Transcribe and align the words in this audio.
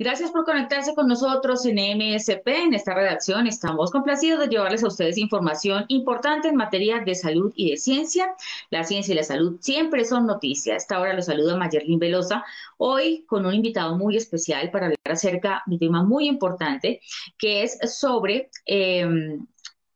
Gracias 0.00 0.30
por 0.30 0.46
conectarse 0.46 0.94
con 0.94 1.08
nosotros 1.08 1.66
en 1.66 1.76
MSP. 1.76 2.48
En 2.48 2.72
esta 2.72 2.94
redacción 2.94 3.46
estamos 3.46 3.90
complacidos 3.90 4.40
de 4.40 4.48
llevarles 4.48 4.82
a 4.82 4.86
ustedes 4.86 5.18
información 5.18 5.84
importante 5.88 6.48
en 6.48 6.56
materia 6.56 7.00
de 7.00 7.14
salud 7.14 7.52
y 7.54 7.72
de 7.72 7.76
ciencia. 7.76 8.34
La 8.70 8.82
ciencia 8.84 9.12
y 9.12 9.16
la 9.16 9.24
salud 9.24 9.58
siempre 9.60 10.06
son 10.06 10.24
noticias. 10.24 10.84
Esta 10.84 11.00
hora 11.00 11.12
los 11.12 11.26
saluda 11.26 11.54
Mayerlin 11.54 11.98
Velosa, 11.98 12.46
hoy 12.78 13.26
con 13.26 13.44
un 13.44 13.52
invitado 13.52 13.94
muy 13.98 14.16
especial 14.16 14.70
para 14.70 14.86
hablar 14.86 14.98
acerca 15.04 15.62
de 15.66 15.74
un 15.74 15.78
tema 15.78 16.02
muy 16.02 16.28
importante 16.28 17.02
que 17.36 17.62
es 17.62 17.78
sobre 17.94 18.48
eh, 18.64 19.06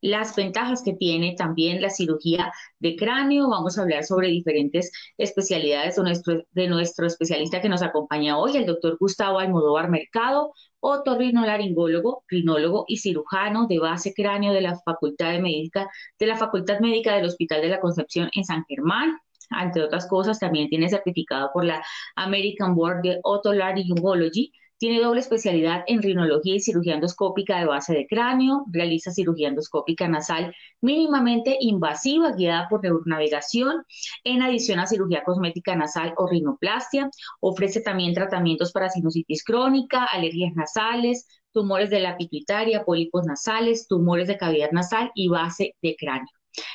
las 0.05 0.37
ventajas 0.37 0.83
que 0.83 0.93
tiene 0.93 1.35
también 1.35 1.81
la 1.81 1.89
cirugía 1.89 2.53
de 2.79 2.95
cráneo. 2.95 3.49
Vamos 3.49 3.79
a 3.79 3.83
hablar 3.83 4.05
sobre 4.05 4.29
diferentes 4.29 4.93
especialidades 5.17 5.97
de 5.97 6.03
nuestro, 6.03 6.43
de 6.53 6.69
nuestro 6.69 7.07
especialista 7.07 7.63
que 7.63 7.71
nos 7.71 7.81
acompaña 7.83 8.37
hoy, 8.37 8.55
el 8.59 8.67
doctor 8.67 8.99
Gustavo 9.01 9.39
Almodóvar 9.39 9.89
Mercado, 9.89 10.53
otorrinolaringólogo, 10.81 12.23
rinólogo 12.29 12.85
y 12.87 12.99
cirujano 12.99 13.67
de 13.67 13.79
base 13.79 14.13
cráneo 14.13 14.53
de 14.53 14.61
la 14.61 14.79
Facultad 14.85 15.33
de 15.33 15.41
Médica, 15.41 15.89
de 16.19 16.27
la 16.27 16.37
Facultad 16.37 16.81
Médica 16.81 17.15
del 17.15 17.25
Hospital 17.25 17.63
de 17.63 17.69
la 17.69 17.81
Concepción 17.81 18.29
en 18.35 18.45
San 18.45 18.67
Germán. 18.69 19.19
Entre 19.59 19.83
otras 19.83 20.07
cosas, 20.07 20.39
también 20.39 20.69
tiene 20.69 20.91
certificado 20.91 21.51
por 21.55 21.65
la 21.65 21.83
American 22.15 22.75
Board 22.75 23.01
de 23.01 23.21
Otolaryngology 23.23 24.53
tiene 24.85 25.01
doble 25.01 25.21
especialidad 25.21 25.83
en 25.87 26.03
rinología 26.03 26.57
y 26.57 26.61
cirugía 26.61 26.97
endoscópica 26.97 27.59
de 27.59 27.65
base 27.65 27.95
de 27.95 28.07
cráneo. 28.07 28.67
Realiza 28.71 29.13
cirugía 29.13 29.49
endoscópica 29.49 30.07
nasal 30.09 30.55
mínimamente 30.83 31.57
invasiva 31.59 32.33
guiada 32.33 32.69
por 32.69 32.83
neuronavegación. 32.83 33.87
En 34.25 34.43
adición 34.43 34.81
a 34.81 34.87
cirugía 34.87 35.25
cosmética 35.25 35.75
nasal 35.75 36.13
o 36.19 36.27
rinoplastia. 36.27 37.09
Ofrece 37.41 37.81
también 37.81 38.13
tratamientos 38.13 38.73
para 38.73 38.91
sinusitis 38.91 39.43
crónica, 39.43 40.05
alergias 40.05 40.55
nasales, 40.55 41.27
tumores 41.51 41.89
de 41.89 42.01
la 42.01 42.19
pituitaria, 42.19 42.85
pólipos 42.85 43.25
nasales, 43.25 43.89
tumores 43.89 44.29
de 44.29 44.37
cavidad 44.37 44.71
nasal 44.73 45.11
y 45.15 45.29
base 45.29 45.77
de 45.81 45.97
cráneo. 45.99 46.29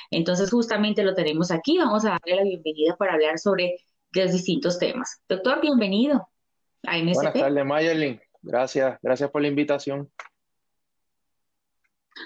Entonces, 0.10 0.50
justamente 0.50 1.04
lo 1.04 1.14
tenemos 1.14 1.52
aquí. 1.52 1.78
Vamos 1.78 2.06
a 2.06 2.18
darle 2.18 2.38
la 2.38 2.44
bienvenida 2.44 2.96
para 2.98 3.14
hablar 3.14 3.38
sobre 3.38 3.76
los 4.14 4.32
distintos 4.32 4.80
temas. 4.80 5.22
Doctor, 5.30 5.62
bienvenido. 5.62 6.28
Buenas 6.84 7.34
tardes, 7.34 7.66
Mayerlin. 7.66 8.20
Gracias, 8.42 8.98
gracias 9.02 9.30
por 9.30 9.42
la 9.42 9.48
invitación. 9.48 10.10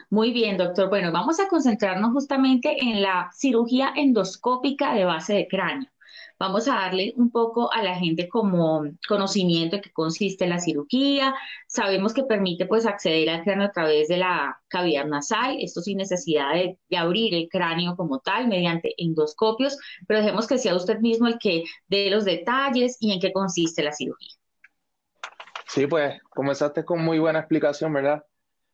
Muy 0.09 0.31
bien, 0.31 0.57
doctor. 0.57 0.89
Bueno, 0.89 1.11
vamos 1.11 1.39
a 1.39 1.47
concentrarnos 1.47 2.11
justamente 2.11 2.81
en 2.81 3.01
la 3.01 3.29
cirugía 3.33 3.93
endoscópica 3.95 4.93
de 4.93 5.05
base 5.05 5.33
de 5.33 5.47
cráneo. 5.47 5.89
Vamos 6.39 6.67
a 6.67 6.75
darle 6.75 7.13
un 7.15 7.31
poco 7.31 7.71
a 7.71 7.81
la 7.83 7.95
gente 7.95 8.27
como 8.27 8.83
conocimiento 9.07 9.77
de 9.77 9.81
qué 9.81 9.91
consiste 9.91 10.47
la 10.47 10.59
cirugía. 10.59 11.33
Sabemos 11.67 12.13
que 12.13 12.23
permite 12.23 12.65
pues 12.65 12.85
acceder 12.85 13.29
al 13.29 13.43
cráneo 13.43 13.67
a 13.67 13.71
través 13.71 14.07
de 14.07 14.17
la 14.17 14.59
cavidad 14.67 15.05
nasal, 15.05 15.57
esto 15.59 15.81
sin 15.81 15.97
necesidad 15.97 16.53
de, 16.53 16.77
de 16.89 16.97
abrir 16.97 17.33
el 17.33 17.47
cráneo 17.49 17.95
como 17.95 18.19
tal 18.19 18.47
mediante 18.47 18.93
endoscopios, 18.97 19.77
pero 20.07 20.19
dejemos 20.19 20.47
que 20.47 20.57
sea 20.57 20.75
usted 20.75 20.99
mismo 20.99 21.27
el 21.27 21.39
que 21.39 21.63
dé 21.87 22.09
los 22.09 22.25
detalles 22.25 22.97
y 22.99 23.13
en 23.13 23.19
qué 23.19 23.31
consiste 23.31 23.83
la 23.83 23.93
cirugía. 23.93 24.42
Sí, 25.73 25.87
pues 25.87 26.21
comenzaste 26.29 26.85
con 26.85 27.03
muy 27.03 27.17
buena 27.17 27.39
explicación, 27.39 27.91
¿verdad? 27.91 28.23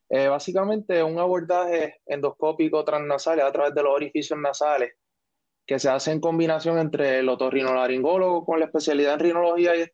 Eh, 0.09 0.27
básicamente 0.27 1.01
un 1.01 1.17
abordaje 1.17 2.01
endoscópico 2.05 2.83
transnasal 2.83 3.39
a 3.39 3.49
través 3.53 3.73
de 3.73 3.83
los 3.83 3.93
orificios 3.93 4.37
nasales 4.37 4.91
que 5.65 5.79
se 5.79 5.87
hace 5.89 6.11
en 6.11 6.19
combinación 6.19 6.77
entre 6.77 7.19
el 7.19 7.29
otorrinolaringólogo 7.29 8.43
con 8.43 8.59
la 8.59 8.65
especialidad 8.65 9.13
en 9.13 9.19
rinología 9.21 9.77
y, 9.77 9.85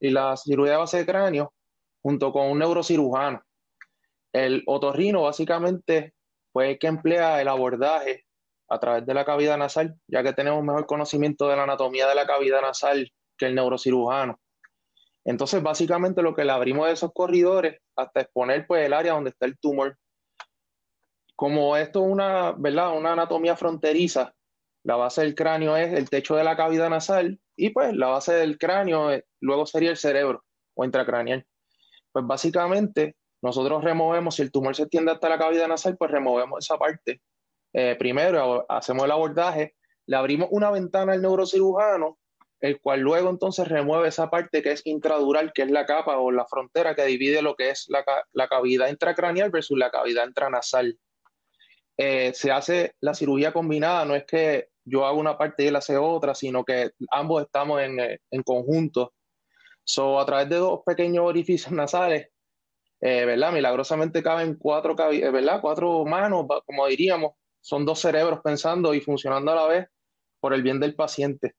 y 0.00 0.10
la 0.10 0.36
cirugía 0.36 0.72
de 0.72 0.78
base 0.78 0.98
de 0.98 1.06
cráneo 1.06 1.54
junto 2.02 2.30
con 2.32 2.50
un 2.50 2.58
neurocirujano. 2.58 3.42
El 4.30 4.62
otorrino 4.66 5.22
básicamente 5.22 6.12
fue 6.52 6.72
el 6.72 6.78
que 6.78 6.88
emplea 6.88 7.40
el 7.40 7.48
abordaje 7.48 8.26
a 8.68 8.78
través 8.78 9.06
de 9.06 9.14
la 9.14 9.24
cavidad 9.24 9.56
nasal, 9.56 9.98
ya 10.06 10.22
que 10.22 10.34
tenemos 10.34 10.62
mejor 10.62 10.84
conocimiento 10.84 11.48
de 11.48 11.56
la 11.56 11.62
anatomía 11.62 12.06
de 12.08 12.14
la 12.14 12.26
cavidad 12.26 12.60
nasal 12.60 13.10
que 13.38 13.46
el 13.46 13.54
neurocirujano. 13.54 14.38
Entonces, 15.24 15.62
básicamente 15.62 16.22
lo 16.22 16.34
que 16.34 16.44
le 16.44 16.52
abrimos 16.52 16.86
de 16.86 16.94
esos 16.94 17.12
corredores 17.12 17.80
hasta 17.96 18.22
exponer 18.22 18.66
pues, 18.66 18.86
el 18.86 18.92
área 18.92 19.12
donde 19.12 19.30
está 19.30 19.46
el 19.46 19.58
tumor. 19.58 19.96
Como 21.36 21.76
esto 21.76 22.04
es 22.04 22.10
una, 22.10 22.52
¿verdad? 22.52 22.96
una 22.96 23.12
anatomía 23.12 23.56
fronteriza, 23.56 24.34
la 24.84 24.96
base 24.96 25.22
del 25.22 25.34
cráneo 25.34 25.76
es 25.76 25.92
el 25.92 26.10
techo 26.10 26.34
de 26.34 26.44
la 26.44 26.56
cavidad 26.56 26.90
nasal 26.90 27.38
y 27.56 27.70
pues 27.70 27.94
la 27.94 28.08
base 28.08 28.34
del 28.34 28.58
cráneo 28.58 29.12
eh, 29.12 29.24
luego 29.40 29.64
sería 29.64 29.90
el 29.90 29.96
cerebro 29.96 30.44
o 30.74 30.84
intracraneal. 30.84 31.46
Pues 32.10 32.26
básicamente 32.26 33.16
nosotros 33.42 33.82
removemos, 33.84 34.36
si 34.36 34.42
el 34.42 34.52
tumor 34.52 34.74
se 34.74 34.82
extiende 34.82 35.12
hasta 35.12 35.28
la 35.28 35.38
cavidad 35.38 35.68
nasal, 35.68 35.96
pues 35.96 36.10
removemos 36.10 36.64
esa 36.64 36.78
parte. 36.78 37.20
Eh, 37.72 37.96
primero 37.98 38.66
hacemos 38.68 39.04
el 39.04 39.12
abordaje, 39.12 39.74
le 40.06 40.16
abrimos 40.16 40.48
una 40.50 40.70
ventana 40.70 41.12
al 41.12 41.22
neurocirujano 41.22 42.18
el 42.62 42.80
cual 42.80 43.00
luego 43.00 43.28
entonces 43.28 43.66
remueve 43.66 44.08
esa 44.08 44.30
parte 44.30 44.62
que 44.62 44.70
es 44.70 44.82
intradural, 44.86 45.52
que 45.52 45.62
es 45.62 45.70
la 45.70 45.84
capa 45.84 46.18
o 46.18 46.30
la 46.30 46.46
frontera 46.46 46.94
que 46.94 47.04
divide 47.04 47.42
lo 47.42 47.56
que 47.56 47.70
es 47.70 47.88
la, 47.88 48.48
cavidad 48.48 48.88
intracraneal 48.88 49.50
versus 49.50 49.76
la 49.76 49.90
cavidad 49.90 50.28
intranasal. 50.28 50.96
Eh, 51.96 52.32
se 52.34 52.52
hace 52.52 52.94
la 53.00 53.14
cirugía 53.14 53.52
combinada, 53.52 54.04
no 54.04 54.14
es 54.14 54.24
que 54.24 54.68
yo 54.84 55.04
hago 55.04 55.18
una 55.18 55.36
parte 55.36 55.64
y 55.64 55.66
él 55.66 55.76
hace 55.76 55.96
otra, 55.96 56.36
sino 56.36 56.64
que 56.64 56.92
ambos 57.10 57.42
estamos 57.42 57.82
en, 57.82 57.98
eh, 57.98 58.20
conjunto. 58.44 59.12
So, 59.82 60.20
a 60.20 60.24
través 60.24 60.48
de 60.48 60.56
dos 60.56 60.82
pequeños 60.86 61.24
orificios 61.26 61.72
nasales, 61.72 62.28
eh, 63.00 63.24
¿verdad? 63.24 63.52
Milagrosamente 63.52 64.22
caben 64.22 64.54
cuatro, 64.54 64.94
¿verdad? 64.94 65.60
cuatro 65.60 66.04
manos, 66.04 66.46
como 66.64 66.86
diríamos, 66.86 67.32
son 67.60 67.84
dos 67.84 67.98
cerebros 67.98 68.38
pensando 68.44 68.94
y 68.94 69.00
funcionando 69.00 69.50
a 69.50 69.56
la 69.56 69.66
vez 69.66 69.88
por 70.38 70.54
el 70.54 70.62
bien 70.62 70.78
del 70.78 70.94
paciente. 70.94 71.56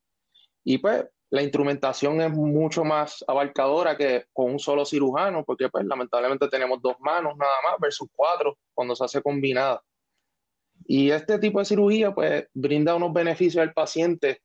Y 0.63 0.77
pues 0.77 1.05
la 1.29 1.41
instrumentación 1.41 2.21
es 2.21 2.31
mucho 2.31 2.83
más 2.83 3.23
abarcadora 3.27 3.97
que 3.97 4.25
con 4.31 4.51
un 4.51 4.59
solo 4.59 4.85
cirujano, 4.85 5.43
porque 5.43 5.67
pues 5.67 5.83
lamentablemente 5.85 6.47
tenemos 6.47 6.79
dos 6.81 6.95
manos 6.99 7.35
nada 7.37 7.55
más 7.63 7.79
versus 7.79 8.07
cuatro 8.15 8.57
cuando 8.73 8.95
se 8.95 9.03
hace 9.03 9.21
combinada. 9.21 9.81
Y 10.85 11.11
este 11.11 11.39
tipo 11.39 11.59
de 11.59 11.65
cirugía 11.65 12.13
pues 12.13 12.45
brinda 12.53 12.95
unos 12.95 13.13
beneficios 13.13 13.61
al 13.61 13.73
paciente 13.73 14.41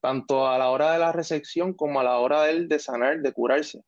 tanto 0.00 0.46
a 0.48 0.58
la 0.58 0.70
hora 0.70 0.92
de 0.92 0.98
la 0.98 1.12
resección 1.12 1.74
como 1.74 2.00
a 2.00 2.04
la 2.04 2.18
hora 2.18 2.42
de, 2.42 2.66
de 2.66 2.78
sanar, 2.78 3.20
de 3.20 3.32
curarse. 3.32 3.82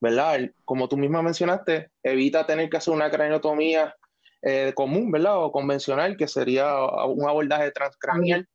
¿Verdad? 0.00 0.50
Como 0.64 0.88
tú 0.88 0.96
misma 0.96 1.22
mencionaste, 1.22 1.90
evita 2.02 2.46
tener 2.46 2.68
que 2.68 2.76
hacer 2.76 2.92
una 2.92 3.10
craniotomía 3.10 3.94
eh, 4.42 4.72
común, 4.74 5.10
¿verdad? 5.10 5.42
O 5.42 5.52
convencional, 5.52 6.16
que 6.16 6.28
sería 6.28 6.76
un 7.06 7.28
abordaje 7.28 7.70
transcranial 7.72 8.46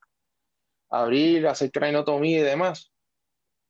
abrir, 0.92 1.48
hacer 1.48 1.72
craniotomía 1.72 2.40
y 2.40 2.44
demás, 2.44 2.92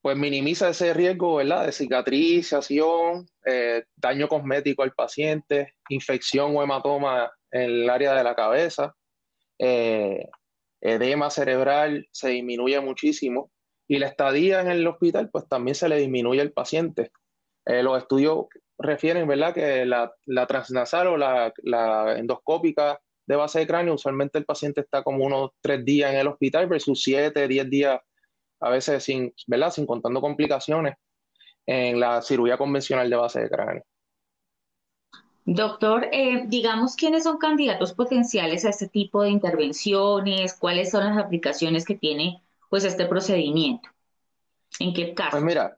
pues 0.01 0.17
minimiza 0.17 0.69
ese 0.69 0.93
riesgo, 0.93 1.35
¿verdad? 1.35 1.67
De 1.67 1.71
cicatrización, 1.71 3.27
eh, 3.45 3.83
daño 3.95 4.27
cosmético 4.27 4.81
al 4.81 4.93
paciente, 4.93 5.75
infección 5.89 6.55
o 6.57 6.63
hematoma 6.63 7.31
en 7.51 7.61
el 7.61 7.89
área 7.89 8.15
de 8.15 8.23
la 8.23 8.35
cabeza, 8.35 8.95
eh, 9.59 10.27
edema 10.81 11.29
cerebral 11.29 12.07
se 12.11 12.29
disminuye 12.29 12.79
muchísimo 12.79 13.51
y 13.87 13.99
la 13.99 14.07
estadía 14.07 14.61
en 14.61 14.71
el 14.71 14.87
hospital, 14.87 15.29
pues 15.29 15.47
también 15.47 15.75
se 15.75 15.87
le 15.87 15.97
disminuye 15.97 16.41
al 16.41 16.51
paciente. 16.51 17.11
Eh, 17.65 17.83
los 17.83 18.01
estudios 18.01 18.45
refieren, 18.79 19.27
¿verdad?, 19.27 19.53
que 19.53 19.85
la, 19.85 20.47
transnasal 20.47 21.07
o 21.07 21.17
la, 21.17 21.53
la 21.61 22.17
endoscópica 22.17 22.99
de 23.25 23.35
base 23.35 23.59
de 23.59 23.67
cráneo, 23.67 23.93
usualmente 23.93 24.37
el 24.37 24.45
paciente 24.45 24.81
está 24.81 25.03
como 25.03 25.25
unos 25.25 25.51
tres 25.61 25.85
días 25.85 26.11
en 26.11 26.19
el 26.19 26.27
hospital 26.27 26.67
versus 26.67 27.01
siete, 27.01 27.47
diez 27.47 27.69
días, 27.69 27.99
a 28.59 28.69
veces 28.69 29.03
sin, 29.03 29.33
¿verdad? 29.47 29.71
Sin 29.71 29.85
contando 29.85 30.21
complicaciones 30.21 30.95
en 31.65 31.99
la 31.99 32.21
cirugía 32.21 32.57
convencional 32.57 33.09
de 33.09 33.15
base 33.15 33.41
de 33.41 33.49
cráneo. 33.49 33.83
Doctor, 35.45 36.07
eh, 36.11 36.43
digamos 36.47 36.95
quiénes 36.95 37.23
son 37.23 37.37
candidatos 37.37 37.93
potenciales 37.93 38.63
a 38.65 38.69
este 38.69 38.87
tipo 38.87 39.23
de 39.23 39.29
intervenciones, 39.29 40.53
cuáles 40.53 40.91
son 40.91 41.03
las 41.03 41.17
aplicaciones 41.17 41.83
que 41.83 41.95
tiene 41.95 42.41
pues 42.69 42.83
este 42.83 43.05
procedimiento. 43.05 43.89
¿En 44.79 44.93
qué 44.93 45.13
caso? 45.13 45.31
Pues 45.31 45.43
mira, 45.43 45.77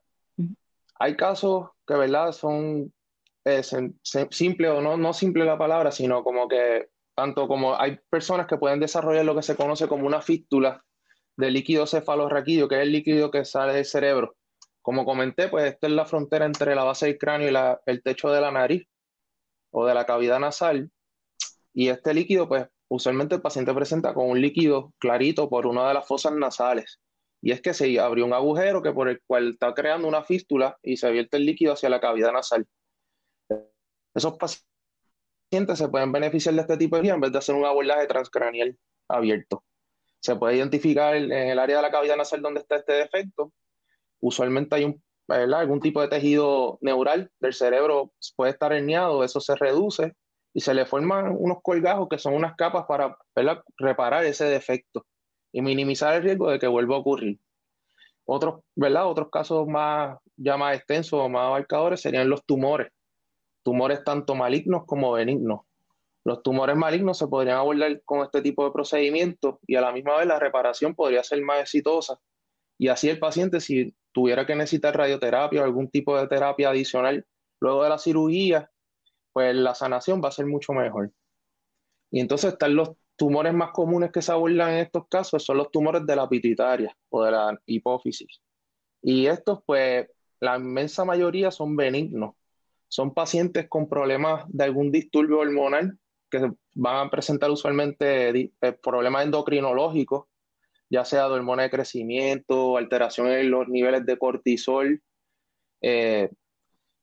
hay 1.00 1.16
casos 1.16 1.70
que 1.88 1.96
verdad 1.96 2.32
son 2.34 2.94
eh, 3.46 3.62
simples 4.04 4.70
o 4.70 4.82
no, 4.82 4.98
no 4.98 5.14
simple 5.14 5.46
la 5.46 5.58
palabra, 5.58 5.92
sino 5.92 6.24
como 6.24 6.48
que 6.48 6.90
tanto 7.16 7.48
como 7.48 7.80
hay 7.80 8.00
personas 8.10 8.48
que 8.48 8.58
pueden 8.58 8.80
desarrollar 8.80 9.26
lo 9.26 9.36
que 9.36 9.44
se 9.44 9.56
conoce 9.56 9.88
como 9.88 10.08
una 10.08 10.22
fístula 10.22 10.84
del 11.38 11.54
líquido 11.54 11.88
cefalorraquídeo, 11.88 12.68
que 12.68 12.76
es 12.76 12.82
el 12.82 12.92
líquido 12.92 13.32
que 13.32 13.46
sale 13.46 13.74
del 13.74 13.86
cerebro. 13.86 14.36
Como 14.82 15.06
comenté, 15.06 15.48
pues 15.48 15.66
esta 15.66 15.88
es 15.88 15.94
la 15.94 16.06
frontera 16.06 16.46
entre 16.46 16.76
la 16.76 16.84
base 16.84 17.08
del 17.08 17.18
cráneo 17.18 17.50
y 17.50 17.90
el 17.90 18.04
techo 18.04 18.30
de 18.32 18.42
la 18.42 18.52
nariz 18.52 18.88
o 19.72 19.86
de 19.86 19.94
la 19.94 20.06
cavidad 20.06 20.40
nasal. 20.40 20.92
Y 21.74 21.90
este 21.90 22.14
líquido, 22.14 22.48
pues 22.48 22.68
usualmente 22.90 23.36
el 23.36 23.42
paciente 23.42 23.74
presenta 23.74 24.14
con 24.14 24.30
un 24.30 24.42
líquido 24.42 24.94
clarito 25.00 25.50
por 25.50 25.66
una 25.66 25.88
de 25.88 25.94
las 25.94 26.08
fosas 26.08 26.34
nasales. 26.34 27.00
Y 27.42 27.52
es 27.52 27.62
que 27.62 27.74
se 27.74 28.00
abrió 28.00 28.26
un 28.26 28.34
agujero 28.34 28.82
que 28.82 28.92
por 28.92 29.10
el 29.10 29.22
cual 29.26 29.52
está 29.52 29.74
creando 29.74 30.08
una 30.08 30.24
fístula 30.24 30.78
y 30.82 30.98
se 30.98 31.12
vierte 31.12 31.38
el 31.38 31.46
líquido 31.46 31.74
hacia 31.74 31.90
la 31.90 32.00
cavidad 32.00 32.32
nasal. 32.32 32.66
Esos 34.14 34.38
pacientes 34.38 34.73
se 35.76 35.88
pueden 35.88 36.12
beneficiar 36.12 36.56
de 36.56 36.62
este 36.62 36.78
tipo 36.78 36.96
de 36.96 37.04
vía 37.04 37.14
en 37.14 37.22
vez 37.22 37.32
de 37.32 37.38
hacer 37.38 37.56
un 37.56 37.66
abordaje 37.66 38.08
transcranial 38.08 38.78
abierto. 39.08 39.64
Se 40.20 40.36
puede 40.36 40.56
identificar 40.58 41.16
en 41.16 41.32
el 41.32 41.60
área 41.60 41.78
de 41.78 41.82
la 41.82 41.92
cavidad 41.92 42.18
nasal 42.18 42.42
donde 42.42 42.62
está 42.62 42.78
este 42.78 42.94
defecto. 42.94 43.52
Usualmente 44.20 44.76
hay 44.76 44.86
un, 44.86 45.04
algún 45.28 45.80
tipo 45.80 46.02
de 46.02 46.08
tejido 46.08 46.78
neural 46.82 47.30
del 47.40 47.54
cerebro, 47.54 48.14
puede 48.36 48.52
estar 48.52 48.74
herniado, 48.74 49.24
eso 49.24 49.40
se 49.40 49.56
reduce 49.56 50.14
y 50.54 50.62
se 50.62 50.74
le 50.74 50.86
forman 50.86 51.36
unos 51.38 51.58
colgajos 51.62 52.08
que 52.10 52.18
son 52.18 52.34
unas 52.34 52.56
capas 52.56 52.86
para 52.88 53.18
reparar 53.78 54.26
ese 54.26 54.46
defecto 54.46 55.06
y 55.52 55.62
minimizar 55.62 56.16
el 56.16 56.24
riesgo 56.24 56.50
de 56.50 56.60
que 56.60 56.68
vuelva 56.68 56.96
a 56.96 57.00
ocurrir. 57.00 57.40
Otros. 58.26 58.62
Otros 58.76 59.30
casos 59.32 59.68
más, 59.68 60.18
ya 60.36 60.58
más 60.58 60.78
extensos 60.78 61.20
o 61.20 61.30
más 61.30 61.46
abarcadores 61.48 62.02
serían 62.02 62.30
los 62.30 62.44
tumores. 62.46 62.92
Tumores 63.64 64.04
tanto 64.04 64.36
malignos 64.36 64.84
como 64.86 65.14
benignos. 65.14 65.62
Los 66.26 66.42
tumores 66.44 66.76
malignos 66.76 67.18
se 67.18 67.28
podrían 67.28 67.58
abordar 67.58 68.02
con 68.04 68.22
este 68.22 68.42
tipo 68.42 68.64
de 68.66 68.72
procedimientos 68.72 69.56
y 69.68 69.76
a 69.76 69.82
la 69.82 69.92
misma 69.92 70.18
vez 70.18 70.28
la 70.28 70.40
reparación 70.40 70.96
podría 70.96 71.24
ser 71.24 71.42
más 71.42 71.62
exitosa. 71.62 72.20
Y 72.78 72.88
así 72.88 73.10
el 73.10 73.20
paciente, 73.20 73.60
si 73.60 73.94
tuviera 74.14 74.46
que 74.46 74.56
necesitar 74.56 74.96
radioterapia 74.96 75.62
o 75.62 75.66
algún 75.66 75.90
tipo 75.90 76.18
de 76.18 76.28
terapia 76.28 76.70
adicional 76.70 77.26
luego 77.60 77.84
de 77.84 77.90
la 77.90 77.98
cirugía, 77.98 78.72
pues 79.34 79.56
la 79.56 79.76
sanación 79.76 80.22
va 80.24 80.30
a 80.30 80.32
ser 80.32 80.46
mucho 80.46 80.74
mejor. 80.74 81.12
Y 82.12 82.20
entonces 82.20 82.54
están 82.54 82.76
los 82.76 82.92
tumores 83.16 83.54
más 83.54 83.72
comunes 83.72 84.12
que 84.12 84.22
se 84.22 84.32
abordan 84.32 84.72
en 84.74 84.80
estos 84.80 85.08
casos, 85.08 85.44
son 85.44 85.58
los 85.58 85.72
tumores 85.72 86.06
de 86.06 86.16
la 86.16 86.30
pituitaria 86.30 86.96
o 87.10 87.24
de 87.24 87.32
la 87.32 87.60
hipófisis. 87.66 88.40
Y 89.02 89.28
estos, 89.28 89.60
pues, 89.66 90.08
la 90.40 90.58
inmensa 90.58 91.06
mayoría 91.06 91.52
son 91.52 91.76
benignos. 91.76 92.36
Son 92.94 93.12
pacientes 93.12 93.68
con 93.68 93.90
problemas 93.90 94.46
de 94.50 94.66
algún 94.66 94.92
disturbio 94.92 95.40
hormonal 95.40 95.98
que 96.30 96.52
van 96.76 97.08
a 97.08 97.10
presentar 97.10 97.50
usualmente 97.50 98.30
eh, 98.30 98.74
problemas 98.84 99.26
endocrinológicos, 99.26 100.26
ya 100.92 101.04
sea 101.04 101.28
de 101.28 101.34
hormona 101.34 101.64
de 101.64 101.72
crecimiento, 101.72 102.78
alteración 102.78 103.30
en 103.30 103.50
los 103.50 103.68
niveles 103.68 104.06
de 104.06 104.20
cortisol 104.20 105.02
eh, 105.82 106.30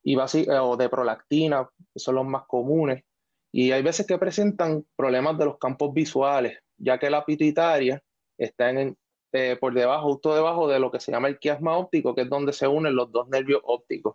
y 0.05 0.17
o 0.17 0.77
de 0.77 0.89
prolactina, 0.89 1.69
son 1.97 2.15
los 2.15 2.25
más 2.25 2.45
comunes. 2.47 3.03
Y 3.51 3.73
hay 3.73 3.83
veces 3.83 4.07
que 4.07 4.17
presentan 4.17 4.87
problemas 4.95 5.39
de 5.39 5.47
los 5.47 5.59
campos 5.59 5.93
visuales, 5.93 6.57
ya 6.77 7.01
que 7.01 7.11
la 7.11 7.25
pituitaria 7.25 8.01
está 8.39 8.71
en, 8.71 8.97
eh, 9.33 9.57
por 9.61 9.75
debajo, 9.75 10.13
justo 10.13 10.37
debajo 10.37 10.69
de 10.69 10.79
lo 10.79 10.93
que 10.93 11.01
se 11.01 11.11
llama 11.11 11.27
el 11.27 11.41
quiasma 11.41 11.77
óptico, 11.77 12.15
que 12.15 12.23
es 12.23 12.31
donde 12.31 12.53
se 12.53 12.69
unen 12.69 12.95
los 12.95 13.11
dos 13.11 13.29
nervios 13.29 13.61
ópticos. 13.65 14.15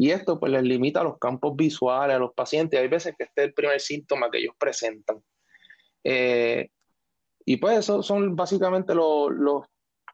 Y 0.00 0.12
esto 0.12 0.40
pues 0.40 0.50
les 0.50 0.62
limita 0.62 1.04
los 1.04 1.18
campos 1.18 1.54
visuales 1.54 2.16
a 2.16 2.18
los 2.18 2.32
pacientes. 2.32 2.80
Hay 2.80 2.88
veces 2.88 3.14
que 3.18 3.24
este 3.24 3.42
es 3.42 3.48
el 3.48 3.52
primer 3.52 3.78
síntoma 3.82 4.30
que 4.30 4.38
ellos 4.38 4.54
presentan. 4.58 5.22
Eh, 6.02 6.70
y 7.44 7.58
pues 7.58 7.80
esos 7.80 8.06
son 8.06 8.34
básicamente 8.34 8.94
los, 8.94 9.30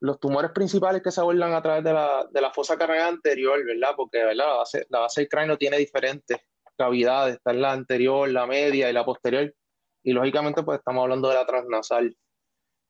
los, 0.01 0.19
tumores 0.19 0.51
principales 0.51 1.03
que 1.03 1.13
se 1.13 1.21
abordan 1.21 1.53
a 1.53 1.63
través 1.63 1.85
de 1.85 1.93
la, 1.93 2.27
de 2.29 2.41
la 2.41 2.51
fosa 2.53 2.77
craneal 2.77 3.15
anterior, 3.15 3.65
¿verdad? 3.65 3.95
Porque 3.97 4.19
¿verdad? 4.19 4.35
La, 4.35 4.55
base, 4.55 4.87
la 4.89 4.99
base 4.99 5.21
del 5.21 5.29
cráneo 5.29 5.57
tiene 5.57 5.79
diferentes 5.79 6.37
cavidades, 6.77 7.37
está 7.37 7.53
en 7.53 7.63
la 7.63 7.71
anterior, 7.71 8.29
la 8.29 8.49
media 8.49 8.91
y 8.91 8.93
la 8.93 9.05
posterior. 9.05 9.55
Y 10.03 10.13
lógicamente, 10.13 10.65
pues 10.65 10.81
estamos 10.81 11.05
hablando 11.05 11.29
de 11.29 11.35
la 11.37 11.47
transnasal. 11.47 12.17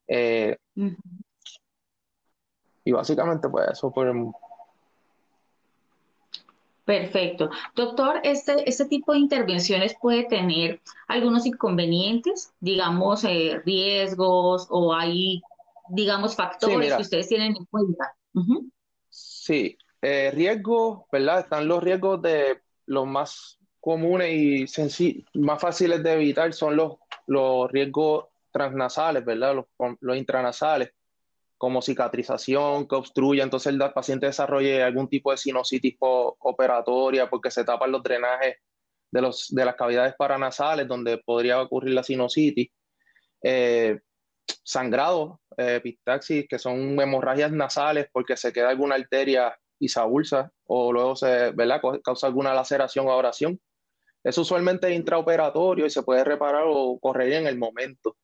Eh, 0.08 0.56
y 2.84 2.92
básicamente, 2.92 3.50
pues 3.50 3.68
eso 3.68 3.92
por... 3.92 4.08
Perfecto. 6.86 7.50
Doctor, 7.74 8.20
este, 8.22 8.66
este 8.68 8.84
tipo 8.84 9.12
de 9.12 9.18
intervenciones 9.18 9.96
puede 10.00 10.22
tener 10.22 10.80
algunos 11.08 11.44
inconvenientes, 11.44 12.52
digamos, 12.60 13.24
eh, 13.24 13.60
riesgos 13.66 14.68
o 14.70 14.94
hay, 14.94 15.42
digamos, 15.88 16.36
factores 16.36 16.94
que 16.94 17.02
ustedes 17.02 17.28
tienen 17.28 17.56
en 17.56 17.64
cuenta. 17.64 18.14
Sí, 19.08 19.76
eh, 20.00 20.30
riesgos, 20.32 21.00
¿verdad? 21.10 21.40
Están 21.40 21.66
los 21.66 21.82
riesgos 21.82 22.22
de 22.22 22.60
los 22.86 23.04
más 23.04 23.58
comunes 23.80 24.30
y 25.00 25.24
más 25.34 25.60
fáciles 25.60 26.00
de 26.04 26.12
evitar 26.12 26.52
son 26.52 26.76
los, 26.76 26.98
los 27.26 27.68
riesgos 27.72 28.26
transnasales, 28.52 29.24
¿verdad? 29.24 29.56
Los, 29.56 29.64
los 29.98 30.16
intranasales, 30.16 30.92
como 31.58 31.82
cicatrización 31.82 32.86
que 32.86 32.96
obstruya, 32.96 33.42
entonces 33.42 33.72
el 33.72 33.92
paciente 33.92 34.26
desarrolle 34.26 34.82
algún 34.82 35.08
tipo 35.08 35.30
de 35.30 35.38
sinusitis 35.38 35.96
operatoria 36.00 37.30
porque 37.30 37.50
se 37.50 37.64
tapan 37.64 37.92
los 37.92 38.02
drenajes 38.02 38.56
de, 39.10 39.22
los, 39.22 39.48
de 39.50 39.64
las 39.64 39.74
cavidades 39.76 40.14
paranasales 40.16 40.86
donde 40.86 41.18
podría 41.18 41.60
ocurrir 41.60 41.94
la 41.94 42.02
sinusitis. 42.02 42.68
Eh, 43.42 43.98
sangrado, 44.62 45.40
eh, 45.56 45.76
epistaxis, 45.76 46.46
que 46.48 46.58
son 46.58 47.00
hemorragias 47.00 47.52
nasales 47.52 48.08
porque 48.12 48.36
se 48.36 48.52
queda 48.52 48.70
alguna 48.70 48.96
arteria 48.96 49.56
y 49.78 49.88
se 49.88 50.00
abulsa 50.00 50.52
o 50.64 50.92
luego 50.92 51.16
se 51.16 51.50
¿verdad? 51.52 51.80
causa 52.02 52.26
alguna 52.26 52.54
laceración 52.54 53.06
o 53.06 53.12
abrasión. 53.12 53.60
Es 54.24 54.36
usualmente 54.38 54.92
intraoperatorio 54.92 55.86
y 55.86 55.90
se 55.90 56.02
puede 56.02 56.24
reparar 56.24 56.64
o 56.66 56.98
correr 56.98 57.32
en 57.32 57.46
el 57.46 57.58
momento. 57.58 58.16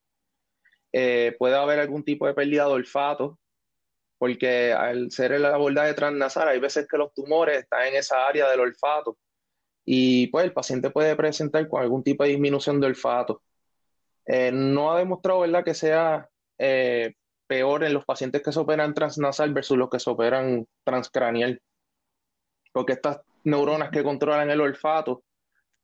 Eh, 0.93 1.35
puede 1.39 1.57
haber 1.57 1.81
algún 1.81 2.05
tipo 2.05 2.27
de 2.27 2.35
pérdida 2.35 2.67
de 2.67 2.73
olfato, 2.73 3.39
porque 4.19 4.73
al 4.73 5.11
ser 5.11 5.33
el 5.33 5.45
abordaje 5.47 5.95
transnasal 5.95 6.49
hay 6.49 6.61
veces 6.61 6.87
que 6.89 6.99
los 6.99 7.13
tumores 7.15 7.59
están 7.59 7.87
en 7.89 7.97
esa 7.97 8.27
área 8.27 8.49
del 8.49 8.61
olfato 8.61 9.19
y 9.85 10.29
pues 10.29 10.45
el 10.45 10.53
paciente 10.53 10.91
puede 10.91 11.17
presentar 11.17 11.69
con 11.69 11.83
algún 11.83 12.03
tipo 12.05 12.23
de 12.23 12.31
disminución 12.31 12.81
de 12.81 12.87
olfato. 12.87 13.43
Eh, 14.27 14.53
no 14.53 14.93
ha 14.93 14.99
demostrado 14.99 15.41
¿verdad? 15.41 15.65
que 15.65 15.75
sea 15.75 16.29
eh, 16.59 17.15
peor 17.47 17.85
en 17.85 17.95
los 17.95 18.05
pacientes 18.05 18.43
que 18.43 18.53
se 18.53 18.61
operan 18.61 18.95
transnasal 18.95 19.53
versus 19.53 19.77
los 19.77 19.91
que 19.91 19.99
se 19.99 20.11
operan 20.11 20.67
transcranial, 20.85 21.61
porque 22.73 22.93
estas 22.93 23.21
neuronas 23.45 23.91
que 23.91 24.05
controlan 24.05 24.51
el 24.51 24.61
olfato 24.61 25.25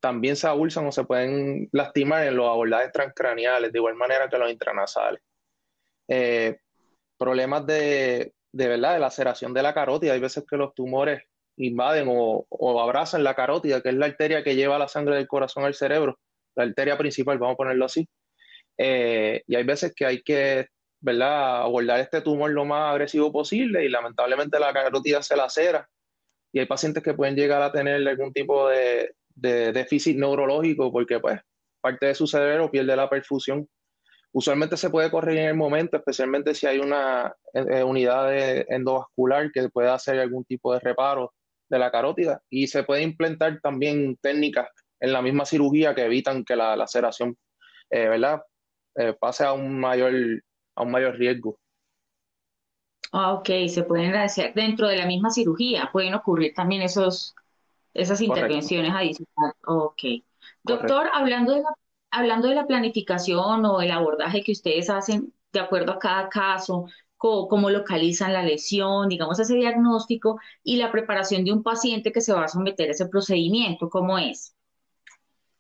también 0.01 0.37
se 0.37 0.47
abulsan 0.47 0.87
o 0.87 0.93
se 0.93 1.05
pueden 1.05 1.69
lastimar 1.73 2.27
en 2.27 2.37
los 2.37 2.49
abordajes 2.49 2.93
transcraniales, 2.93 3.73
de 3.73 3.79
igual 3.79 3.95
manera 3.95 4.29
que 4.29 4.39
los 4.39 4.51
intranasales. 4.51 5.21
Eh, 6.09 6.59
problemas 7.19 7.67
de, 7.67 8.33
de, 8.53 8.69
¿verdad? 8.69 8.95
de 8.95 9.01
laceración 9.01 9.53
de 9.53 9.63
la 9.63 9.75
carótida. 9.75 10.13
Hay 10.13 10.21
veces 10.21 10.45
que 10.49 10.57
los 10.57 10.75
tumores 10.75 11.23
invaden 11.57 12.07
o, 12.09 12.47
o, 12.49 12.81
abrazan 12.81 13.25
la 13.25 13.35
carótida, 13.35 13.81
que 13.81 13.89
es 13.89 13.95
la 13.97 14.07
arteria 14.07 14.45
que 14.45 14.55
lleva 14.55 14.79
la 14.79 14.89
sangre 14.89 15.17
del 15.17 15.27
corazón 15.27 15.65
al 15.65 15.75
cerebro, 15.75 16.19
la 16.55 16.65
arteria 16.65 16.97
principal, 16.97 17.39
vamos 17.39 17.55
a 17.55 17.59
ponerlo 17.59 17.85
así. 17.85 18.09
Eh, 18.79 19.43
y 19.47 19.57
hay 19.57 19.65
veces 19.65 19.93
que 19.95 20.07
hay 20.07 20.23
que 20.23 20.69
¿verdad? 21.01 21.63
abordar 21.63 21.99
este 22.01 22.21
tumor 22.21 22.51
lo 22.51 22.65
más 22.65 22.93
agresivo 22.93 23.33
posible 23.33 23.85
y 23.85 23.89
lamentablemente 23.89 24.59
la 24.61 24.73
carótida 24.73 25.23
se 25.23 25.37
lacera 25.37 25.89
y 26.53 26.61
hay 26.61 26.67
pacientes 26.67 27.03
que 27.03 27.15
pueden 27.15 27.35
llegar 27.35 27.61
a 27.61 27.73
tener 27.73 28.07
algún 28.07 28.33
tipo 28.33 28.69
de, 28.69 29.13
de 29.41 29.73
déficit 29.73 30.17
neurológico 30.17 30.91
porque 30.93 31.21
pues 31.21 31.41
parte 31.81 32.07
de 32.07 32.15
su 32.15 32.27
cerebro 32.27 32.71
pierde 32.71 32.97
la 32.97 33.09
perfusión. 33.09 33.69
Usualmente 34.33 34.77
se 34.77 34.91
puede 34.91 35.11
correr 35.11 35.39
en 35.39 35.49
el 35.49 35.55
momento, 35.55 35.97
especialmente 35.97 36.55
si 36.55 36.67
hay 36.67 36.79
una 36.79 37.35
eh, 37.55 37.65
eh, 37.71 37.83
unidad 37.83 38.31
endovascular 38.69 39.51
que 39.53 39.69
pueda 39.71 39.95
hacer 39.95 40.19
algún 40.19 40.45
tipo 40.45 40.75
de 40.75 40.81
reparo 40.81 41.33
de 41.69 41.79
la 41.79 41.91
carótida 41.91 42.41
y 42.51 42.67
se 42.67 42.83
puede 42.83 43.03
implantar 43.03 43.61
también 43.63 44.17
técnicas 44.21 44.69
en 45.01 45.13
la 45.13 45.23
misma 45.23 45.45
cirugía 45.45 45.95
que 45.95 46.05
evitan 46.05 46.45
que 46.45 46.57
la 46.57 46.77
laceración 46.77 47.37
eh, 47.91 48.09
¿verdad? 48.09 48.43
pase 49.21 49.45
a 49.45 49.53
un 49.53 49.79
mayor, 49.79 50.13
a 50.75 50.83
un 50.83 50.91
mayor 50.91 51.17
riesgo. 51.17 51.59
Ah, 53.13 53.33
ok, 53.35 53.49
se 53.69 53.85
pueden 53.85 54.15
hacer 54.17 54.53
dentro 54.55 54.89
de 54.89 54.97
la 54.97 55.07
misma 55.07 55.31
cirugía, 55.31 55.89
pueden 55.93 56.15
ocurrir 56.15 56.53
también 56.53 56.83
esos, 56.83 57.35
esas 57.95 58.21
intervenciones 58.21 58.93
adicionales. 58.95 59.57
Ok. 59.67 60.03
Doctor, 60.63 61.09
hablando 61.13 61.55
de, 61.55 61.63
la, 61.63 61.75
hablando 62.11 62.49
de 62.49 62.55
la 62.55 62.67
planificación 62.67 63.65
o 63.65 63.81
el 63.81 63.91
abordaje 63.91 64.43
que 64.43 64.53
ustedes 64.53 64.91
hacen 64.91 65.33
de 65.53 65.61
acuerdo 65.61 65.93
a 65.93 65.99
cada 65.99 66.29
caso, 66.29 66.87
cómo, 67.19 67.71
localizan 67.71 68.33
la 68.33 68.43
lesión, 68.43 69.09
digamos, 69.09 69.39
ese 69.41 69.57
diagnóstico 69.57 70.39
y 70.63 70.77
la 70.77 70.93
preparación 70.93 71.45
de 71.45 71.53
un 71.53 71.63
paciente 71.63 72.13
que 72.13 72.21
se 72.21 72.33
va 72.33 72.45
a 72.45 72.49
someter 72.49 72.89
a 72.89 72.93
ese 72.93 73.09
procedimiento, 73.09 73.91
¿cómo 73.91 74.19
es? 74.19 74.55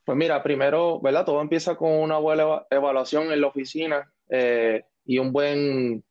Pues 0.04 0.16
mira, 0.16 0.42
primero, 0.42 1.00
¿verdad? 1.00 1.26
Todo 1.26 1.40
empieza 1.42 1.76
con 1.76 1.92
una 1.92 2.18
buena 2.18 2.62
evaluación 2.70 3.30
en 3.30 3.40
la 3.40 3.48
oficina 3.48 4.10
eh, 4.30 4.84
y 5.04 5.18
un 5.18 5.32
buen 5.32 6.04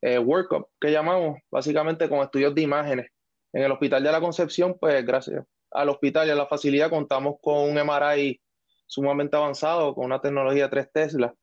eh, 0.00 0.18
workup 0.18 0.68
que 0.80 0.90
llamamos, 0.90 1.38
básicamente 1.50 2.08
con 2.08 2.20
estudios 2.20 2.54
de 2.54 2.62
imágenes. 2.62 3.10
En 3.52 3.62
el 3.62 3.72
Hospital 3.72 4.02
de 4.02 4.12
la 4.12 4.20
Concepción, 4.20 4.76
pues 4.78 5.04
gracias 5.04 5.44
al 5.70 5.88
hospital 5.88 6.28
y 6.28 6.30
a 6.30 6.34
la 6.34 6.46
facilidad 6.46 6.90
contamos 6.90 7.36
con 7.40 7.58
un 7.58 7.74
MRI 7.74 8.40
sumamente 8.86 9.36
avanzado, 9.36 9.94
con 9.94 10.06
una 10.06 10.20
tecnología 10.20 10.70
3 10.70 10.92
Tesla, 10.92 11.34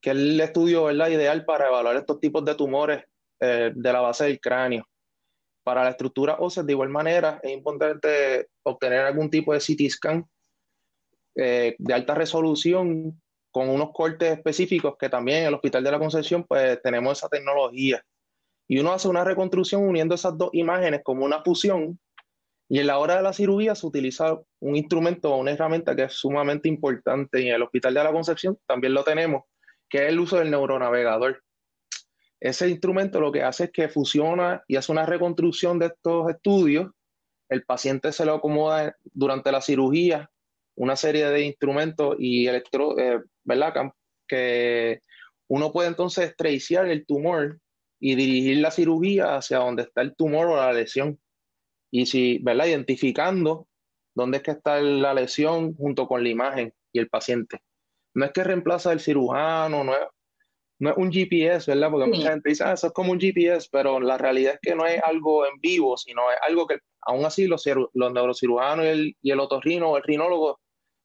que 0.00 0.10
es 0.10 0.16
el 0.16 0.40
estudio 0.40 0.84
¿verdad? 0.84 1.08
ideal 1.08 1.44
para 1.44 1.68
evaluar 1.68 1.96
estos 1.96 2.20
tipos 2.20 2.44
de 2.44 2.54
tumores 2.54 3.04
eh, 3.40 3.72
de 3.74 3.92
la 3.92 4.00
base 4.00 4.24
del 4.24 4.40
cráneo. 4.40 4.86
Para 5.62 5.84
la 5.84 5.90
estructura 5.90 6.36
ósea, 6.38 6.62
de 6.62 6.72
igual 6.72 6.88
manera, 6.88 7.40
es 7.42 7.52
importante 7.52 8.48
obtener 8.62 9.00
algún 9.00 9.30
tipo 9.30 9.52
de 9.52 9.60
CT 9.60 9.90
scan 9.90 10.26
eh, 11.34 11.74
de 11.78 11.94
alta 11.94 12.14
resolución 12.14 13.20
con 13.50 13.68
unos 13.68 13.90
cortes 13.92 14.32
específicos 14.32 14.94
que 14.98 15.08
también 15.08 15.38
en 15.38 15.46
el 15.48 15.54
Hospital 15.54 15.82
de 15.82 15.90
la 15.90 15.98
Concepción 15.98 16.44
pues 16.44 16.80
tenemos 16.82 17.18
esa 17.18 17.28
tecnología. 17.28 18.02
Y 18.70 18.78
uno 18.78 18.92
hace 18.92 19.08
una 19.08 19.24
reconstrucción 19.24 19.82
uniendo 19.82 20.14
esas 20.14 20.38
dos 20.38 20.50
imágenes 20.52 21.00
como 21.02 21.24
una 21.24 21.42
fusión 21.42 21.98
y 22.68 22.78
en 22.78 22.86
la 22.86 22.98
hora 22.98 23.16
de 23.16 23.22
la 23.22 23.32
cirugía 23.32 23.74
se 23.74 23.84
utiliza 23.84 24.38
un 24.60 24.76
instrumento 24.76 25.34
o 25.34 25.38
una 25.38 25.50
herramienta 25.50 25.96
que 25.96 26.04
es 26.04 26.12
sumamente 26.12 26.68
importante 26.68 27.42
y 27.42 27.48
en 27.48 27.56
el 27.56 27.62
Hospital 27.62 27.94
de 27.94 28.04
la 28.04 28.12
Concepción 28.12 28.56
también 28.68 28.94
lo 28.94 29.02
tenemos, 29.02 29.42
que 29.88 30.04
es 30.04 30.10
el 30.10 30.20
uso 30.20 30.38
del 30.38 30.52
neuronavegador. 30.52 31.42
Ese 32.38 32.68
instrumento 32.68 33.18
lo 33.20 33.32
que 33.32 33.42
hace 33.42 33.64
es 33.64 33.70
que 33.72 33.88
fusiona 33.88 34.62
y 34.68 34.76
hace 34.76 34.92
una 34.92 35.04
reconstrucción 35.04 35.80
de 35.80 35.86
estos 35.86 36.30
estudios. 36.30 36.92
El 37.48 37.64
paciente 37.64 38.12
se 38.12 38.24
lo 38.24 38.34
acomoda 38.34 38.96
durante 39.02 39.50
la 39.50 39.62
cirugía 39.62 40.30
una 40.76 40.94
serie 40.94 41.28
de 41.28 41.42
instrumentos 41.42 42.14
y 42.20 42.46
electro, 42.46 42.96
eh, 43.00 43.20
¿verdad? 43.42 43.90
Que 44.28 45.02
uno 45.48 45.72
puede 45.72 45.88
entonces 45.88 46.36
traiciar 46.36 46.86
el 46.86 47.04
tumor 47.04 47.58
y 48.00 48.14
dirigir 48.14 48.58
la 48.58 48.70
cirugía 48.70 49.36
hacia 49.36 49.58
donde 49.58 49.82
está 49.82 50.00
el 50.00 50.16
tumor 50.16 50.46
o 50.46 50.56
la 50.56 50.72
lesión. 50.72 51.20
Y 51.92 52.06
si, 52.06 52.38
¿verdad? 52.38 52.66
Identificando 52.66 53.68
dónde 54.14 54.38
es 54.38 54.42
que 54.42 54.52
está 54.52 54.80
la 54.80 55.14
lesión 55.14 55.74
junto 55.74 56.08
con 56.08 56.22
la 56.22 56.30
imagen 56.30 56.72
y 56.92 56.98
el 56.98 57.08
paciente. 57.08 57.60
No 58.14 58.24
es 58.24 58.32
que 58.32 58.42
reemplaza 58.42 58.92
el 58.92 59.00
cirujano, 59.00 59.84
no 59.84 59.92
es, 59.92 60.00
no 60.80 60.90
es 60.90 60.96
un 60.96 61.12
GPS, 61.12 61.70
¿verdad? 61.70 61.90
Porque 61.90 62.08
mucha 62.08 62.30
gente 62.30 62.48
dice, 62.48 62.64
ah, 62.64 62.72
eso 62.72 62.88
es 62.88 62.92
como 62.92 63.12
un 63.12 63.20
GPS, 63.20 63.68
pero 63.70 64.00
la 64.00 64.16
realidad 64.16 64.54
es 64.54 64.60
que 64.62 64.74
no 64.74 64.86
es 64.86 65.00
algo 65.02 65.46
en 65.46 65.60
vivo, 65.60 65.96
sino 65.96 66.22
es 66.30 66.38
algo 66.48 66.66
que 66.66 66.78
aún 67.02 67.24
así 67.24 67.46
los, 67.46 67.64
los 67.92 68.12
neurocirujanos 68.12 68.86
y 68.86 68.88
el, 68.88 69.16
y 69.20 69.30
el 69.30 69.40
otorrino 69.40 69.90
o 69.90 69.96
el 69.98 70.02
rinólogo 70.02 70.58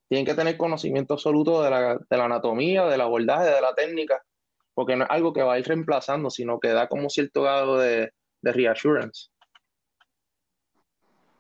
tienen 0.07 0.25
que 0.25 0.33
tener 0.33 0.55
conocimiento 0.55 1.15
absoluto 1.15 1.61
de 1.61 1.69
la, 1.69 1.97
de 2.09 2.17
la 2.17 2.25
anatomía, 2.25 2.85
del 2.85 3.01
abordaje, 3.01 3.49
de 3.49 3.61
la 3.61 3.73
técnica, 3.73 4.23
porque 4.75 4.95
no 4.95 5.05
es 5.05 5.09
algo 5.09 5.33
que 5.33 5.41
va 5.41 5.53
a 5.53 5.59
ir 5.59 5.67
reemplazando, 5.67 6.29
sino 6.29 6.59
que 6.59 6.67
da 6.67 6.87
como 6.87 7.09
cierto 7.09 7.41
grado 7.41 7.79
de, 7.79 8.11
de 8.41 8.51
reassurance. 8.51 9.29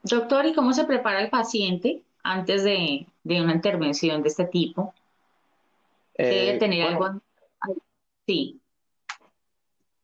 Doctor, 0.01 0.45
¿y 0.45 0.53
cómo 0.53 0.73
se 0.73 0.85
prepara 0.85 1.21
el 1.21 1.29
paciente 1.29 2.03
antes 2.23 2.63
de, 2.63 3.05
de 3.23 3.41
una 3.41 3.53
intervención 3.53 4.23
de 4.23 4.29
este 4.29 4.45
tipo? 4.45 4.93
¿Debe 6.17 6.55
eh, 6.55 6.57
tener 6.57 6.87
algo? 6.87 7.21
Sí. 8.25 8.59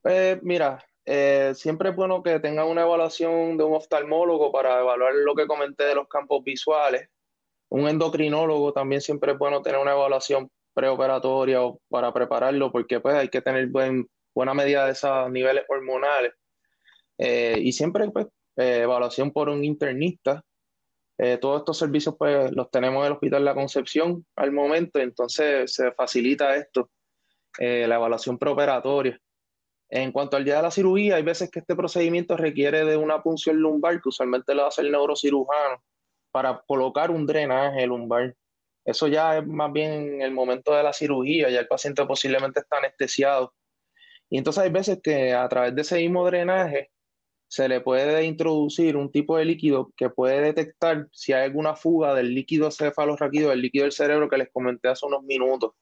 Eh, 0.04 0.40
mira, 0.42 0.84
eh, 1.06 1.54
siempre 1.56 1.90
es 1.90 1.96
bueno 1.96 2.22
que 2.22 2.40
tenga 2.40 2.66
una 2.66 2.82
evaluación 2.82 3.58
de 3.58 3.64
un 3.64 3.76
oftalmólogo 3.76 4.52
para 4.52 4.80
evaluar 4.80 5.14
lo 5.16 5.36
que 5.36 5.48
comenté 5.48 5.86
de 5.86 5.96
los 5.96 6.08
campos 6.08 6.44
visuales. 6.44 7.10
Un 7.70 7.88
endocrinólogo 7.88 8.74
también 8.74 9.02
siempre 9.02 9.32
es 9.32 9.38
bueno 9.38 9.62
tener 9.62 9.80
una 9.80 9.94
evaluación 9.94 10.52
preoperatoria 10.74 11.60
para 11.90 12.14
prepararlo, 12.14 12.72
porque 12.72 13.00
pues 13.00 13.16
hay 13.16 13.30
que 13.30 13.42
tener 13.42 13.70
buena 13.70 14.54
medida 14.54 14.86
de 14.86 14.92
esos 14.94 15.30
niveles 15.32 15.64
hormonales. 15.68 16.34
y 17.18 17.72
siempre 17.72 18.10
pues, 18.12 18.28
evaluación 18.56 19.32
por 19.32 19.50
un 19.50 19.64
internista. 19.64 20.44
todos 21.40 21.60
estos 21.60 21.78
servicios 21.78 22.16
pues 22.18 22.52
los 22.54 22.72
tenemos 22.72 23.02
en 23.02 23.08
el 23.08 23.14
Hospital 23.14 23.46
La 23.46 23.54
Concepción 23.54 24.26
al 24.36 24.52
momento, 24.52 25.00
entonces 25.00 25.74
se 25.74 25.92
facilita 25.92 26.56
esto, 26.56 26.90
la 27.60 27.96
evaluación 27.96 28.38
preoperatoria. 28.38 29.20
En 29.94 30.14
cuanto 30.14 30.38
al 30.38 30.46
día 30.46 30.56
de 30.56 30.62
la 30.62 30.72
cirugía, 30.72 31.18
hay 31.18 31.24
veces 31.24 31.52
que 31.52 31.60
este 31.60 31.76
procedimiento 31.76 32.38
requiere 32.38 32.86
de 32.86 32.96
una 32.96 33.22
punción 33.22 33.58
lumbar, 33.58 34.02
que 34.02 34.08
usualmente 34.08 34.56
lo 34.56 34.66
hace 34.66 34.84
el 34.84 34.92
neurocirujano, 34.92 35.84
para 36.32 36.64
colocar 36.66 37.12
un 37.12 37.26
drenaje 37.26 37.86
lumbar. 37.86 38.34
Eso 38.86 39.08
ya 39.08 39.38
es 39.38 39.48
más 39.48 39.72
bien 39.72 39.92
en 39.92 40.22
el 40.22 40.32
momento 40.32 40.74
de 40.74 40.84
la 40.84 40.94
cirugía, 40.94 41.50
ya 41.50 41.60
el 41.60 41.68
paciente 41.68 42.06
posiblemente 42.06 42.62
está 42.62 42.78
anestesiado. 42.78 43.54
Y 44.30 44.38
entonces 44.38 44.64
hay 44.64 44.72
veces 44.72 45.00
que 45.04 45.34
a 45.34 45.48
través 45.50 45.76
de 45.76 45.82
ese 45.82 45.98
mismo 45.98 46.26
drenaje 46.26 46.92
se 47.48 47.68
le 47.68 47.82
puede 47.82 48.24
introducir 48.24 48.96
un 48.96 49.12
tipo 49.12 49.38
de 49.38 49.46
líquido 49.46 49.92
que 49.98 50.10
puede 50.10 50.42
detectar 50.42 51.08
si 51.12 51.34
hay 51.34 51.44
alguna 51.46 51.76
fuga 51.76 52.16
del 52.16 52.34
líquido 52.34 52.72
cefalorraquídeo, 52.72 53.50
del 53.50 53.62
líquido 53.62 53.84
del 53.84 53.92
cerebro 53.92 54.30
que 54.30 54.38
les 54.38 54.50
comenté 54.52 54.88
hace 54.88 55.06
unos 55.06 55.24
minutos 55.24 55.74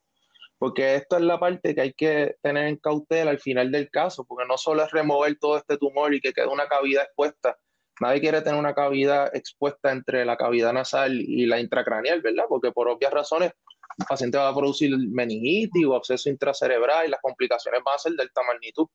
porque 0.59 0.95
esto 0.95 1.15
es 1.15 1.23
la 1.23 1.39
parte 1.39 1.73
que 1.73 1.81
hay 1.81 1.93
que 1.93 2.35
tener 2.43 2.67
en 2.67 2.75
cautela 2.75 3.31
al 3.31 3.39
final 3.39 3.71
del 3.71 3.89
caso, 3.89 4.25
porque 4.25 4.45
no 4.45 4.57
solo 4.57 4.83
es 4.83 4.91
remover 4.91 5.39
todo 5.39 5.57
este 5.57 5.77
tumor 5.77 6.13
y 6.13 6.19
que 6.19 6.33
quede 6.33 6.47
una 6.47 6.67
cavidad 6.67 7.05
expuesta, 7.05 7.57
nadie 7.99 8.21
quiere 8.21 8.41
tener 8.41 8.59
una 8.59 8.73
cavidad 8.73 9.35
expuesta 9.35 9.91
entre 9.91 10.25
la 10.25 10.37
cavidad 10.37 10.73
nasal 10.73 11.19
y 11.19 11.45
la 11.45 11.59
intracraneal, 11.59 12.21
¿verdad? 12.21 12.45
Porque 12.47 12.71
por 12.71 12.87
obvias 12.89 13.13
razones 13.13 13.51
el 13.97 14.05
paciente 14.07 14.37
va 14.37 14.49
a 14.49 14.55
producir 14.55 14.95
meningitis 14.97 15.85
o 15.85 15.95
absceso 15.95 16.29
intracerebral 16.29 17.07
y 17.07 17.11
las 17.11 17.21
complicaciones 17.21 17.81
van 17.83 17.95
a 17.95 17.99
ser 17.99 18.13
de 18.13 18.23
alta 18.23 18.41
magnitud. 18.43 18.87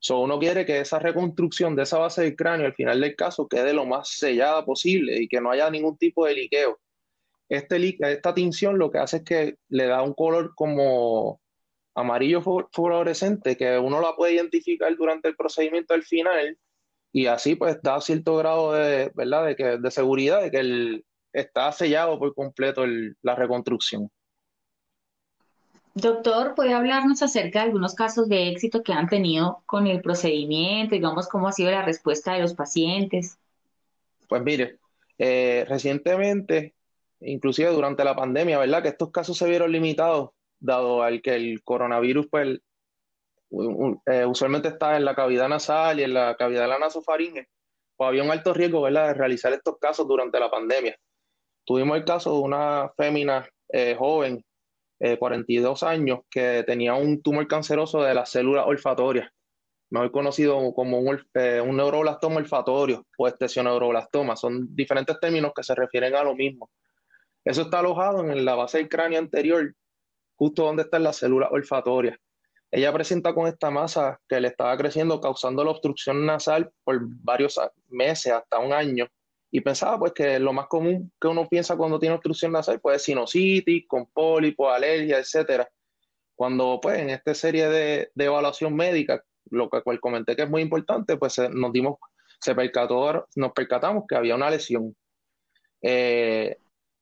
So, 0.00 0.20
uno 0.20 0.38
quiere 0.38 0.64
que 0.64 0.80
esa 0.80 0.98
reconstrucción 0.98 1.74
de 1.74 1.82
esa 1.82 1.98
base 1.98 2.22
del 2.22 2.36
cráneo 2.36 2.66
al 2.66 2.74
final 2.74 3.00
del 3.00 3.16
caso 3.16 3.48
quede 3.48 3.72
lo 3.72 3.84
más 3.84 4.10
sellada 4.10 4.64
posible 4.64 5.20
y 5.20 5.28
que 5.28 5.40
no 5.40 5.50
haya 5.50 5.70
ningún 5.70 5.96
tipo 5.96 6.24
de 6.26 6.34
liqueo 6.34 6.78
este, 7.48 7.96
esta 8.00 8.34
tinción 8.34 8.78
lo 8.78 8.90
que 8.90 8.98
hace 8.98 9.18
es 9.18 9.24
que 9.24 9.56
le 9.68 9.86
da 9.86 10.02
un 10.02 10.14
color 10.14 10.54
como 10.54 11.40
amarillo 11.94 12.42
fluorescente 12.72 13.56
que 13.56 13.78
uno 13.78 14.00
la 14.00 14.14
puede 14.14 14.34
identificar 14.34 14.94
durante 14.96 15.28
el 15.28 15.36
procedimiento 15.36 15.94
al 15.94 16.02
final 16.02 16.58
y 17.18 17.26
así 17.26 17.56
pues 17.56 17.82
da 17.82 18.00
cierto 18.00 18.36
grado 18.36 18.74
de, 18.74 19.10
¿verdad? 19.14 19.46
de, 19.46 19.56
que, 19.56 19.64
de 19.78 19.90
seguridad 19.90 20.40
de 20.40 20.52
que 20.52 20.58
el, 20.58 21.04
está 21.32 21.72
sellado 21.72 22.16
por 22.16 22.32
completo 22.32 22.84
la 23.22 23.34
reconstrucción. 23.34 24.08
Doctor, 25.94 26.54
¿puede 26.54 26.74
hablarnos 26.74 27.20
acerca 27.22 27.58
de 27.58 27.66
algunos 27.66 27.96
casos 27.96 28.28
de 28.28 28.50
éxito 28.50 28.84
que 28.84 28.92
han 28.92 29.08
tenido 29.08 29.64
con 29.66 29.88
el 29.88 30.00
procedimiento? 30.00 30.94
Digamos, 30.94 31.26
¿cómo 31.26 31.48
ha 31.48 31.52
sido 31.52 31.72
la 31.72 31.84
respuesta 31.84 32.34
de 32.34 32.42
los 32.42 32.54
pacientes? 32.54 33.36
Pues 34.28 34.40
mire, 34.42 34.78
eh, 35.18 35.66
recientemente 35.68 36.76
inclusive 37.20 37.70
durante 37.70 38.04
la 38.04 38.14
pandemia, 38.14 38.58
¿verdad? 38.58 38.80
Que 38.80 38.90
estos 38.90 39.10
casos 39.10 39.36
se 39.36 39.48
vieron 39.48 39.72
limitados, 39.72 40.30
dado 40.60 41.02
al 41.02 41.20
que 41.20 41.34
el 41.34 41.64
coronavirus, 41.64 42.28
pues, 42.30 42.60
eh, 43.50 44.26
usualmente 44.26 44.68
está 44.68 44.96
en 44.96 45.04
la 45.04 45.14
cavidad 45.14 45.48
nasal 45.48 46.00
y 46.00 46.02
en 46.02 46.14
la 46.14 46.36
cavidad 46.36 46.62
de 46.62 46.68
la 46.68 46.78
nasofaringe, 46.78 47.48
pues 47.96 48.08
había 48.08 48.22
un 48.22 48.30
alto 48.30 48.52
riesgo, 48.52 48.82
¿verdad?, 48.82 49.08
de 49.08 49.14
realizar 49.14 49.52
estos 49.52 49.78
casos 49.78 50.06
durante 50.06 50.38
la 50.38 50.50
pandemia. 50.50 50.96
Tuvimos 51.64 51.96
el 51.96 52.04
caso 52.04 52.32
de 52.34 52.40
una 52.40 52.90
fémina 52.96 53.48
eh, 53.68 53.94
joven, 53.98 54.44
42 55.18 55.82
eh, 55.82 55.86
años, 55.86 56.20
que 56.30 56.64
tenía 56.66 56.94
un 56.94 57.22
tumor 57.22 57.46
canceroso 57.46 58.02
de 58.02 58.14
las 58.14 58.30
células 58.30 58.66
olfatorias, 58.66 59.30
mejor 59.90 60.10
conocido 60.10 60.72
como 60.74 60.98
un, 60.98 61.20
neuroblastoma 61.34 62.36
olfatorio 62.36 63.06
o 63.16 63.28
estesioneuroblastoma. 63.28 64.36
Son 64.36 64.74
diferentes 64.74 65.18
términos 65.20 65.52
que 65.54 65.62
se 65.62 65.74
refieren 65.74 66.14
a 66.14 66.24
lo 66.24 66.34
mismo. 66.34 66.70
Eso 67.44 67.62
está 67.62 67.78
alojado 67.78 68.20
en 68.20 68.44
la 68.44 68.54
base 68.54 68.78
del 68.78 68.88
cráneo 68.88 69.18
anterior, 69.18 69.74
justo 70.36 70.64
donde 70.64 70.82
están 70.82 71.02
las 71.02 71.16
células 71.16 71.50
olfatorias. 71.52 72.18
Ella 72.70 72.92
presenta 72.92 73.34
con 73.34 73.46
esta 73.46 73.70
masa 73.70 74.20
que 74.28 74.40
le 74.40 74.48
estaba 74.48 74.76
creciendo, 74.76 75.20
causando 75.20 75.64
la 75.64 75.70
obstrucción 75.70 76.26
nasal 76.26 76.70
por 76.84 76.98
varios 77.00 77.58
meses, 77.88 78.32
hasta 78.32 78.58
un 78.58 78.72
año. 78.72 79.06
Y 79.50 79.62
pensaba 79.62 79.98
pues 79.98 80.12
que 80.12 80.38
lo 80.38 80.52
más 80.52 80.66
común 80.66 81.10
que 81.18 81.28
uno 81.28 81.48
piensa 81.48 81.76
cuando 81.76 81.98
tiene 81.98 82.14
obstrucción 82.14 82.52
nasal 82.52 82.80
pues 82.80 83.02
sinusitis, 83.02 83.86
con 83.88 84.06
pólipo, 84.06 84.70
alergia, 84.70 85.18
etcétera. 85.18 85.68
Cuando 86.34 86.78
pues 86.82 86.98
en 86.98 87.10
esta 87.10 87.34
serie 87.34 87.68
de, 87.68 88.10
evaluación 88.16 88.76
médica, 88.76 89.24
lo 89.50 89.70
que 89.70 89.82
cual 89.82 89.98
comenté 90.00 90.36
que 90.36 90.42
es 90.42 90.50
muy 90.50 90.60
importante, 90.60 91.16
pues 91.16 91.38
nos 91.50 91.72
dimos, 91.72 91.96
se 92.38 92.54
percató, 92.54 93.26
nos 93.36 93.52
percatamos 93.52 94.04
que 94.06 94.14
había 94.14 94.34
una 94.34 94.50
lesión. 94.50 94.94
Eh, 95.80 96.58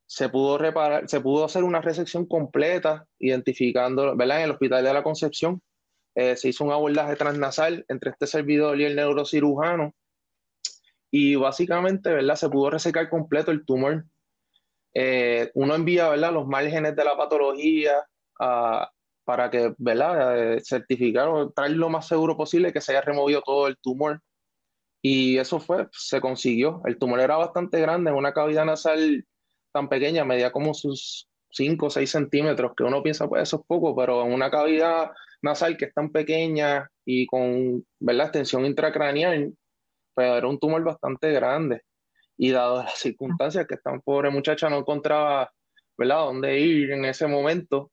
se 0.07 0.29
pudo 0.29 0.57
reparar, 0.57 1.09
se 1.09 1.21
pudo 1.21 1.45
hacer 1.45 1.65
una 1.65 1.81
resección 1.81 2.27
completa, 2.27 3.07
identificando, 3.19 4.17
¿verdad? 4.17 4.39
En 4.39 4.45
el 4.45 4.51
Hospital 4.53 4.85
de 4.85 4.95
la 4.95 5.03
Concepción 5.03 5.61
eh, 6.15 6.37
se 6.37 6.49
hizo 6.49 6.65
un 6.65 6.73
abordaje 6.73 7.17
transnasal 7.17 7.85
entre 7.89 8.11
este 8.11 8.27
servidor 8.27 8.81
y 8.81 8.85
el 8.85 8.97
neurocirujano 8.97 9.93
y 11.11 11.35
básicamente, 11.37 12.13
¿verdad? 12.13 12.37
Se 12.37 12.49
pudo 12.49 12.71
resecar 12.71 13.09
completo 13.11 13.51
el 13.51 13.65
tumor. 13.65 14.05
eh, 14.95 15.51
uno 15.55 15.75
envía 15.75 16.09
¿verdad? 16.09 16.33
los 16.33 16.47
márgenes 16.47 16.97
de 16.97 17.05
la 17.05 17.17
patología 17.17 17.95
para 19.25 19.51
que 19.51 19.75
¿verdad? 19.79 20.55
Eh, 20.55 20.61
certificar 20.65 21.29
o 21.29 21.51
traer 21.51 21.73
lo 21.73 21.89
más 21.91 22.07
seguro 22.07 22.37
posible 22.37 22.73
que 22.73 22.81
se 22.81 22.93
haya 22.93 23.01
removido 23.03 23.43
todo 23.43 23.67
el 23.67 23.77
tumor. 23.79 24.21
Y 25.03 25.39
eso 25.39 25.61
fue, 25.61 25.89
se 25.93 26.21
consiguió. 26.21 26.83
El 26.85 26.99
tumor 26.99 27.21
era 27.21 27.37
bastante 27.37 27.81
grande, 27.81 28.11
en 28.11 28.17
una 28.17 28.33
cavidad 28.33 28.65
nasal 28.65 29.25
tan 29.77 29.91
pequeña, 29.91 30.25
medía 30.25 30.51
como 30.51 30.73
sus 30.73 31.29
5 31.51 31.87
o 31.87 31.91
6 31.91 32.11
centímetros, 32.11 32.73
que 32.75 32.83
uno 32.83 33.03
piensa, 33.03 33.29
pues 33.29 33.43
eso 33.43 33.57
es 33.59 33.63
poco, 33.67 33.95
pero 33.95 34.25
en 34.25 34.33
una 34.33 34.51
cavidad 34.51 35.11
nasal 35.43 35.77
que 35.77 35.85
es 35.87 35.95
tan 35.95 36.11
pequeña 36.11 36.91
y 37.05 37.27
con 37.27 37.85
¿verdad? 38.01 38.29
extensión 38.29 38.65
intracraneal, 38.65 39.53
pues 40.15 40.29
era 40.29 40.49
un 40.49 40.59
tumor 40.59 40.83
bastante 40.83 41.31
grande. 41.33 41.83
Y 42.39 42.53
dado 42.53 42.83
las 42.85 42.99
circunstancias 42.99 43.67
que 43.67 43.75
esta 43.75 43.99
pobre 43.99 44.31
muchacha 44.31 44.71
no 44.71 44.79
encontraba, 44.79 45.53
¿verdad?, 45.99 46.25
dónde 46.25 46.59
ir 46.59 46.91
en 46.93 47.05
ese 47.05 47.27
momento, 47.27 47.91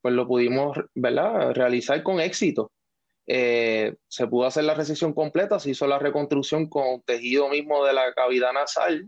pues 0.00 0.14
lo 0.14 0.26
pudimos, 0.26 0.78
¿verdad?, 0.94 1.52
realizar 1.52 2.02
con 2.02 2.20
éxito. 2.20 2.72
Eh, 3.26 3.94
se 4.08 4.26
pudo 4.26 4.46
hacer 4.46 4.64
la 4.64 4.74
recesión 4.74 5.12
completa, 5.12 5.58
se 5.58 5.70
hizo 5.70 5.86
la 5.86 5.98
reconstrucción 5.98 6.70
con 6.70 7.02
tejido 7.02 7.50
mismo 7.50 7.84
de 7.84 7.92
la 7.92 8.14
cavidad 8.14 8.54
nasal 8.54 9.06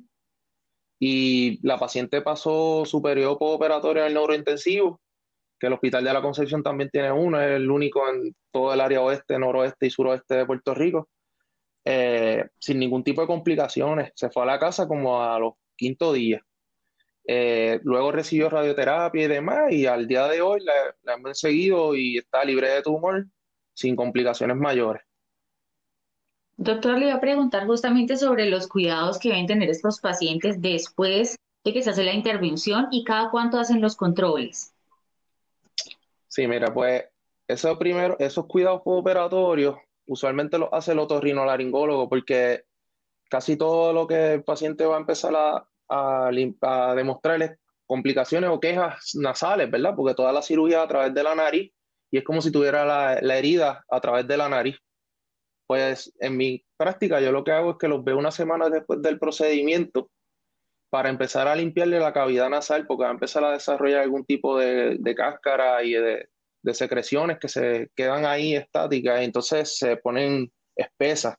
y 1.00 1.58
la 1.66 1.78
paciente 1.78 2.20
pasó 2.20 2.84
su 2.84 3.02
periodo 3.02 3.38
postoperatorio 3.38 4.02
en 4.02 4.08
el 4.08 4.14
neurointensivo, 4.14 5.00
que 5.58 5.66
el 5.66 5.72
Hospital 5.72 6.04
de 6.04 6.12
la 6.12 6.22
Concepción 6.22 6.62
también 6.62 6.90
tiene 6.90 7.10
uno, 7.10 7.40
es 7.40 7.50
el 7.56 7.70
único 7.70 8.08
en 8.08 8.36
todo 8.52 8.72
el 8.72 8.80
área 8.80 9.00
oeste, 9.00 9.38
noroeste 9.38 9.86
y 9.86 9.90
suroeste 9.90 10.36
de 10.36 10.46
Puerto 10.46 10.74
Rico. 10.74 11.08
Eh, 11.84 12.44
sin 12.58 12.78
ningún 12.78 13.02
tipo 13.02 13.22
de 13.22 13.26
complicaciones. 13.26 14.12
Se 14.14 14.30
fue 14.30 14.42
a 14.42 14.46
la 14.46 14.58
casa 14.58 14.86
como 14.86 15.22
a 15.22 15.38
los 15.38 15.54
quinto 15.76 16.12
días. 16.12 16.42
Eh, 17.26 17.80
luego 17.84 18.12
recibió 18.12 18.50
radioterapia 18.50 19.24
y 19.24 19.28
demás, 19.28 19.72
y 19.72 19.86
al 19.86 20.06
día 20.06 20.26
de 20.28 20.42
hoy 20.42 20.60
la, 20.62 21.14
hemos 21.14 21.38
seguido 21.38 21.94
y 21.94 22.18
está 22.18 22.44
libre 22.44 22.68
de 22.70 22.82
tumor 22.82 23.26
sin 23.72 23.96
complicaciones 23.96 24.56
mayores. 24.56 25.02
Doctor, 26.62 26.98
le 26.98 27.06
iba 27.06 27.14
a 27.14 27.20
preguntar 27.20 27.66
justamente 27.66 28.18
sobre 28.18 28.44
los 28.50 28.68
cuidados 28.68 29.18
que 29.18 29.30
deben 29.30 29.46
tener 29.46 29.70
estos 29.70 29.98
pacientes 29.98 30.60
después 30.60 31.38
de 31.64 31.72
que 31.72 31.82
se 31.82 31.88
hace 31.88 32.04
la 32.04 32.12
intervención 32.12 32.88
y 32.90 33.02
cada 33.02 33.30
cuánto 33.30 33.58
hacen 33.58 33.80
los 33.80 33.96
controles. 33.96 34.74
Sí, 36.28 36.46
mira, 36.46 36.74
pues 36.74 37.04
esos 37.48 37.78
cuidados 38.46 38.82
operatorios 38.84 39.76
usualmente 40.06 40.58
lo 40.58 40.72
hace 40.74 40.92
el 40.92 40.98
otorrinolaringólogo 40.98 42.10
porque 42.10 42.64
casi 43.30 43.56
todo 43.56 43.94
lo 43.94 44.06
que 44.06 44.34
el 44.34 44.44
paciente 44.44 44.84
va 44.84 44.96
a 44.96 45.00
empezar 45.00 45.34
a, 45.34 45.66
a, 45.88 46.94
demostrarles 46.94 47.58
complicaciones 47.86 48.50
o 48.50 48.60
quejas 48.60 49.14
nasales, 49.14 49.70
¿verdad? 49.70 49.94
Porque 49.96 50.14
toda 50.14 50.30
la 50.30 50.42
cirugía 50.42 50.82
a 50.82 50.88
través 50.88 51.14
de 51.14 51.22
la 51.22 51.34
nariz 51.34 51.72
y 52.10 52.18
es 52.18 52.24
como 52.24 52.42
si 52.42 52.52
tuviera 52.52 52.84
la, 52.84 53.18
la, 53.22 53.38
herida 53.38 53.82
a 53.88 54.00
través 54.02 54.28
de 54.28 54.36
la 54.36 54.50
nariz. 54.50 54.76
Pues 55.70 56.12
en 56.18 56.36
mi 56.36 56.64
práctica 56.76 57.20
yo 57.20 57.30
lo 57.30 57.44
que 57.44 57.52
hago 57.52 57.70
es 57.70 57.76
que 57.78 57.86
los 57.86 58.02
veo 58.02 58.18
una 58.18 58.32
semana 58.32 58.68
después 58.68 59.00
del 59.02 59.20
procedimiento 59.20 60.10
para 60.90 61.10
empezar 61.10 61.46
a 61.46 61.54
limpiarle 61.54 62.00
la 62.00 62.12
cavidad 62.12 62.50
nasal 62.50 62.88
porque 62.88 63.04
va 63.04 63.10
a 63.10 63.12
empezar 63.12 63.44
a 63.44 63.52
desarrollar 63.52 64.00
algún 64.00 64.24
tipo 64.24 64.58
de, 64.58 64.96
de 64.98 65.14
cáscara 65.14 65.84
y 65.84 65.92
de, 65.92 66.28
de 66.60 66.74
secreciones 66.74 67.38
que 67.38 67.46
se 67.46 67.88
quedan 67.94 68.26
ahí 68.26 68.56
estáticas 68.56 69.20
y 69.20 69.24
entonces 69.24 69.78
se 69.78 69.96
ponen 69.96 70.50
espesas 70.74 71.36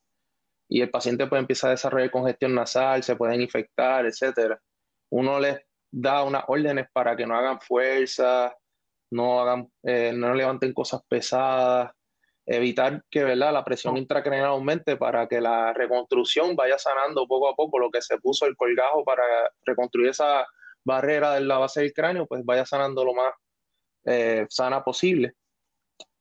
y 0.69 0.79
el 0.79 0.89
paciente 0.89 1.27
puede 1.27 1.41
empezar 1.41 1.67
a 1.67 1.71
desarrollar 1.71 2.09
congestión 2.09 2.55
nasal, 2.55 3.03
se 3.03 3.17
pueden 3.17 3.41
infectar, 3.41 4.05
etcétera. 4.05 4.57
Uno 5.09 5.41
les 5.41 5.59
da 5.91 6.23
unas 6.23 6.45
órdenes 6.47 6.87
para 6.93 7.17
que 7.17 7.27
no 7.27 7.35
hagan 7.35 7.59
fuerza, 7.59 8.55
no 9.11 9.41
hagan, 9.41 9.69
eh, 9.83 10.13
no 10.15 10.33
levanten 10.33 10.73
cosas 10.73 11.01
pesadas, 11.09 11.91
evitar 12.45 13.03
que 13.09 13.23
¿verdad? 13.23 13.53
la 13.53 13.63
presión 13.63 13.97
intracraneal 13.97 14.47
aumente 14.47 14.97
para 14.97 15.27
que 15.27 15.39
la 15.39 15.73
reconstrucción 15.73 16.55
vaya 16.55 16.77
sanando 16.77 17.27
poco 17.27 17.49
a 17.49 17.55
poco 17.55 17.79
lo 17.79 17.89
que 17.89 18.01
se 18.01 18.17
puso 18.17 18.45
el 18.45 18.55
colgajo 18.55 19.03
para 19.03 19.23
reconstruir 19.65 20.09
esa 20.09 20.45
barrera 20.83 21.35
de 21.35 21.41
la 21.41 21.59
base 21.59 21.81
del 21.81 21.93
cráneo, 21.93 22.25
pues 22.25 22.43
vaya 22.43 22.65
sanando 22.65 23.05
lo 23.05 23.13
más 23.13 23.33
eh, 24.05 24.45
sana 24.49 24.83
posible. 24.83 25.33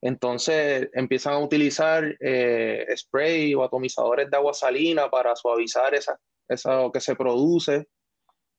Entonces 0.02 0.88
empiezan 0.92 1.34
a 1.34 1.38
utilizar 1.38 2.16
eh, 2.20 2.86
spray 2.96 3.54
o 3.54 3.62
atomizadores 3.62 4.30
de 4.30 4.36
agua 4.36 4.54
salina 4.54 5.10
para 5.10 5.36
suavizar 5.36 5.94
esa, 5.94 6.18
eso 6.48 6.90
que 6.92 7.00
se 7.00 7.16
produce, 7.16 7.86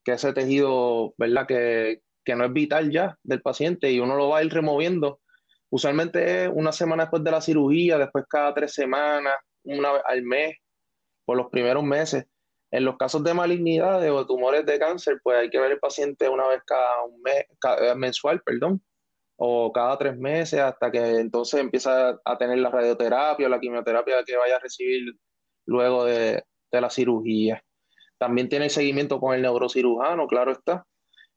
que 0.04 0.14
ese 0.14 0.34
tejido, 0.34 1.14
¿verdad? 1.18 1.48
Que, 1.48 2.02
que 2.24 2.36
no 2.36 2.46
es 2.46 2.54
vital 2.54 2.92
ya 2.92 3.18
del 3.24 3.42
paciente 3.42 3.92
y 3.92 4.00
uno 4.00 4.16
lo 4.16 4.30
va 4.30 4.40
a 4.40 4.44
ir 4.44 4.54
removiendo. 4.54 5.21
Usualmente 5.72 6.44
es 6.44 6.52
una 6.54 6.74
semana 6.74 7.04
después 7.04 7.24
de 7.24 7.32
la 7.32 7.40
cirugía, 7.40 7.98
después 7.98 8.26
cada 8.30 8.54
tres 8.54 8.74
semanas, 8.74 9.36
una 9.64 9.94
vez 9.94 10.02
al 10.06 10.22
mes, 10.22 10.58
por 11.24 11.38
los 11.38 11.48
primeros 11.50 11.82
meses. 11.82 12.26
En 12.72 12.84
los 12.84 12.98
casos 12.98 13.24
de 13.24 13.34
malignidades 13.34 14.12
o 14.12 14.28
tumores 14.28 14.66
de 14.66 14.78
cáncer, 14.78 15.22
pues 15.24 15.38
hay 15.38 15.50
que 15.50 15.60
ver 15.60 15.72
el 15.72 15.80
paciente 15.80 16.28
una 16.28 16.46
vez 16.48 16.62
cada 16.66 17.04
un 17.06 17.22
mes, 17.22 17.46
cada, 17.60 17.96
mensual, 17.96 18.42
perdón, 18.42 18.82
o 19.38 19.72
cada 19.72 19.98
tres 19.98 20.18
meses 20.18 20.60
hasta 20.60 20.92
que 20.92 21.20
entonces 21.20 21.62
empieza 21.62 22.20
a 22.26 22.38
tener 22.38 22.58
la 22.60 22.70
radioterapia 22.70 23.48
o 23.48 23.50
la 23.50 23.60
quimioterapia 23.60 24.24
que 24.26 24.36
vaya 24.36 24.58
a 24.58 24.60
recibir 24.60 25.14
luego 25.66 26.04
de, 26.04 26.44
la 26.72 26.90
cirugía. 26.90 27.64
También 28.18 28.50
tiene 28.50 28.70
seguimiento 28.70 29.22
con 29.22 29.36
el 29.36 29.42
neurocirujano, 29.42 30.28
claro 30.28 30.52
está, 30.52 30.86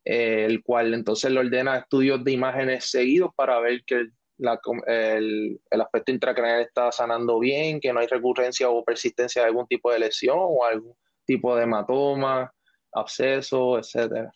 eh, 0.05 0.45
el 0.45 0.63
cual 0.65 0.93
entonces 0.93 1.31
le 1.31 1.41
ordena 1.41 1.79
estudios 1.79 2.23
de 2.25 2.33
imágenes 2.33 2.91
seguidos 2.91 3.31
para 3.37 3.59
ver 3.61 3.83
que 3.85 3.95
el, 3.95 4.13
el, 4.39 5.61
aspecto 5.71 6.13
intracraneal 6.13 6.63
está 6.63 6.91
sanando 6.93 7.39
bien, 7.39 7.81
que 7.81 7.93
no 7.93 8.01
hay 8.01 8.07
recurrencia 8.07 8.69
o 8.69 8.85
persistencia 8.85 9.43
de 9.43 9.49
algún 9.49 9.67
tipo 9.67 9.91
de 9.93 9.99
lesión 9.99 10.39
o 10.39 10.65
algún 10.65 10.95
tipo 11.25 11.57
de 11.57 11.65
hematoma, 11.65 12.53
absceso, 12.93 13.79
etcétera. 13.79 14.33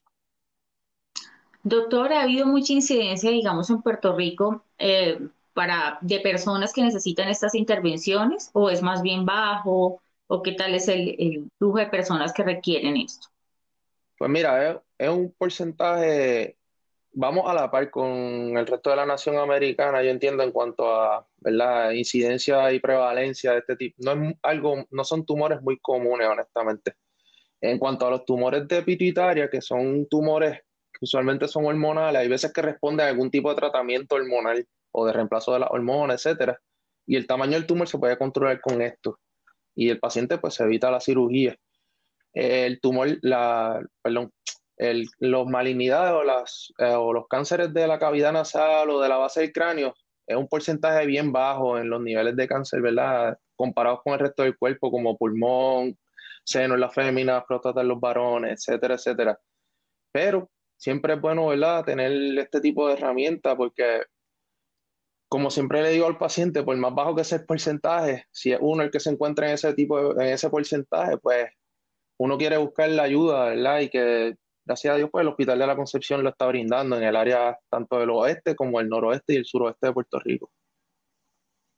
Doctor, 1.62 2.12
¿ha 2.12 2.22
habido 2.22 2.46
mucha 2.46 2.72
incidencia, 2.72 3.30
digamos, 3.30 3.68
en 3.70 3.82
Puerto 3.82 4.16
Rico 4.16 4.64
eh, 4.78 5.18
para, 5.52 5.98
de 6.00 6.20
personas 6.20 6.72
que 6.72 6.82
necesitan 6.82 7.28
estas 7.28 7.54
intervenciones 7.54 8.50
o 8.52 8.70
es 8.70 8.80
más 8.80 9.02
bien 9.02 9.26
bajo 9.26 10.00
o 10.28 10.42
qué 10.42 10.52
tal 10.52 10.74
es 10.74 10.88
el, 10.88 11.50
flujo 11.58 11.78
de 11.78 11.87
personas 11.87 12.32
que 12.32 12.44
requieren 12.44 12.96
esto? 12.96 13.28
Pues 14.16 14.30
mira, 14.30 14.82
es, 14.98 15.08
un 15.08 15.32
porcentaje, 15.37 16.56
vamos 17.18 17.50
a 17.50 17.54
la 17.54 17.68
par 17.68 17.90
con 17.90 18.57
el 18.57 18.64
resto 18.64 18.90
de 18.90 18.96
la 18.96 19.04
nación 19.04 19.38
americana, 19.38 20.02
yo 20.04 20.11
entiendo 20.11 20.44
en 20.44 20.52
cuanto 20.52 20.88
a 20.88 21.26
¿verdad? 21.38 21.90
incidencia 21.90 22.72
y 22.72 22.78
prevalencia 22.78 23.52
de 23.52 23.59
este 23.59 23.76
tipo. 23.76 23.96
No 23.98 24.12
es 24.12 24.37
algo, 24.42 24.87
no 24.90 25.02
son 25.02 25.26
tumores 25.26 25.61
muy 25.61 25.78
comunes, 25.81 26.28
honestamente. 26.28 26.94
En 27.61 27.78
cuanto 27.78 28.07
a 28.07 28.11
los 28.11 28.24
tumores 28.24 28.68
de 28.68 28.83
pituitaria, 28.83 29.50
que 29.50 29.61
son 29.61 30.07
tumores 30.09 30.61
usualmente 31.00 31.46
son 31.46 31.64
hormonales, 31.66 32.20
hay 32.20 32.28
veces 32.28 32.52
que 32.52 32.62
responden 32.62 33.07
a 33.07 33.11
algún 33.11 33.31
tipo 33.31 33.50
de 33.50 33.57
tratamiento 33.57 34.16
hormonal 34.16 34.66
o 34.92 35.07
de 35.07 35.12
reemplazo 35.12 35.52
de 35.52 35.61
la 35.61 35.68
hormona, 35.68 36.14
etcétera, 36.14 36.61
y 37.07 37.16
el 37.16 37.26
tamaño 37.26 37.52
del 37.52 37.66
tumor 37.66 37.88
se 37.88 37.98
puede 37.98 38.18
controlar 38.18 38.61
con 38.61 38.83
esto 38.83 39.18
y 39.76 39.90
el 39.90 40.00
paciente 40.00 40.38
pues 40.38 40.59
evita 40.59 40.90
la 40.90 41.00
cirugía. 41.00 41.57
El 42.33 42.81
tumor, 42.81 43.16
la, 43.22 43.81
perdón, 44.02 44.33
el, 44.78 45.06
los 45.18 45.46
malignidades 45.46 46.12
o, 46.12 46.24
las, 46.24 46.72
eh, 46.78 46.94
o 46.94 47.12
los 47.12 47.26
cánceres 47.28 47.74
de 47.74 47.86
la 47.86 47.98
cavidad 47.98 48.32
nasal 48.32 48.88
o 48.90 49.00
de 49.00 49.08
la 49.08 49.18
base 49.18 49.40
del 49.40 49.52
cráneo 49.52 49.94
es 50.26 50.36
un 50.36 50.46
porcentaje 50.46 51.06
bien 51.06 51.32
bajo 51.32 51.78
en 51.78 51.88
los 51.90 52.00
niveles 52.02 52.36
de 52.36 52.46
cáncer, 52.46 52.82
¿verdad? 52.82 53.36
Comparados 53.56 54.02
con 54.02 54.12
el 54.12 54.20
resto 54.20 54.42
del 54.42 54.58
cuerpo, 54.58 54.90
como 54.90 55.16
pulmón, 55.16 55.98
seno 56.44 56.74
en 56.74 56.80
las 56.80 56.94
féminas, 56.94 57.44
próstata 57.48 57.80
en 57.80 57.88
los 57.88 57.98
varones, 57.98 58.52
etcétera, 58.52 58.94
etcétera. 58.94 59.40
Pero 60.12 60.50
siempre 60.76 61.14
es 61.14 61.20
bueno, 61.20 61.46
¿verdad?, 61.48 61.84
tener 61.84 62.12
este 62.38 62.60
tipo 62.60 62.86
de 62.86 62.94
herramientas 62.94 63.54
porque, 63.56 64.02
como 65.28 65.50
siempre 65.50 65.82
le 65.82 65.90
digo 65.90 66.06
al 66.06 66.18
paciente, 66.18 66.62
por 66.62 66.76
más 66.76 66.94
bajo 66.94 67.16
que 67.16 67.24
sea 67.24 67.38
el 67.38 67.46
porcentaje, 67.46 68.26
si 68.30 68.52
es 68.52 68.58
uno 68.60 68.82
el 68.82 68.90
que 68.90 69.00
se 69.00 69.10
encuentra 69.10 69.48
en 69.48 69.54
ese 69.54 69.72
tipo, 69.72 70.12
en 70.20 70.28
ese 70.28 70.50
porcentaje, 70.50 71.16
pues 71.16 71.48
uno 72.18 72.36
quiere 72.36 72.58
buscar 72.58 72.90
la 72.90 73.04
ayuda, 73.04 73.46
¿verdad? 73.46 73.80
Y 73.80 73.88
que, 73.88 74.36
gracias 74.68 74.92
a 74.92 74.96
Dios, 74.98 75.09
pues 75.11 75.22
el 75.22 75.28
Hospital 75.28 75.59
de 75.59 75.66
la 75.66 75.76
Concepción 75.76 76.22
lo 76.22 76.28
está 76.28 76.46
brindando 76.46 76.96
en 76.96 77.02
el 77.02 77.16
área 77.16 77.59
tanto 77.70 77.98
del 77.98 78.11
oeste 78.11 78.54
como 78.54 78.78
el 78.81 78.88
noroeste 78.88 79.33
y 79.33 79.37
el 79.37 79.46
suroeste 79.46 79.87
de 79.87 79.92
Puerto 79.94 80.18
Rico. 80.20 80.50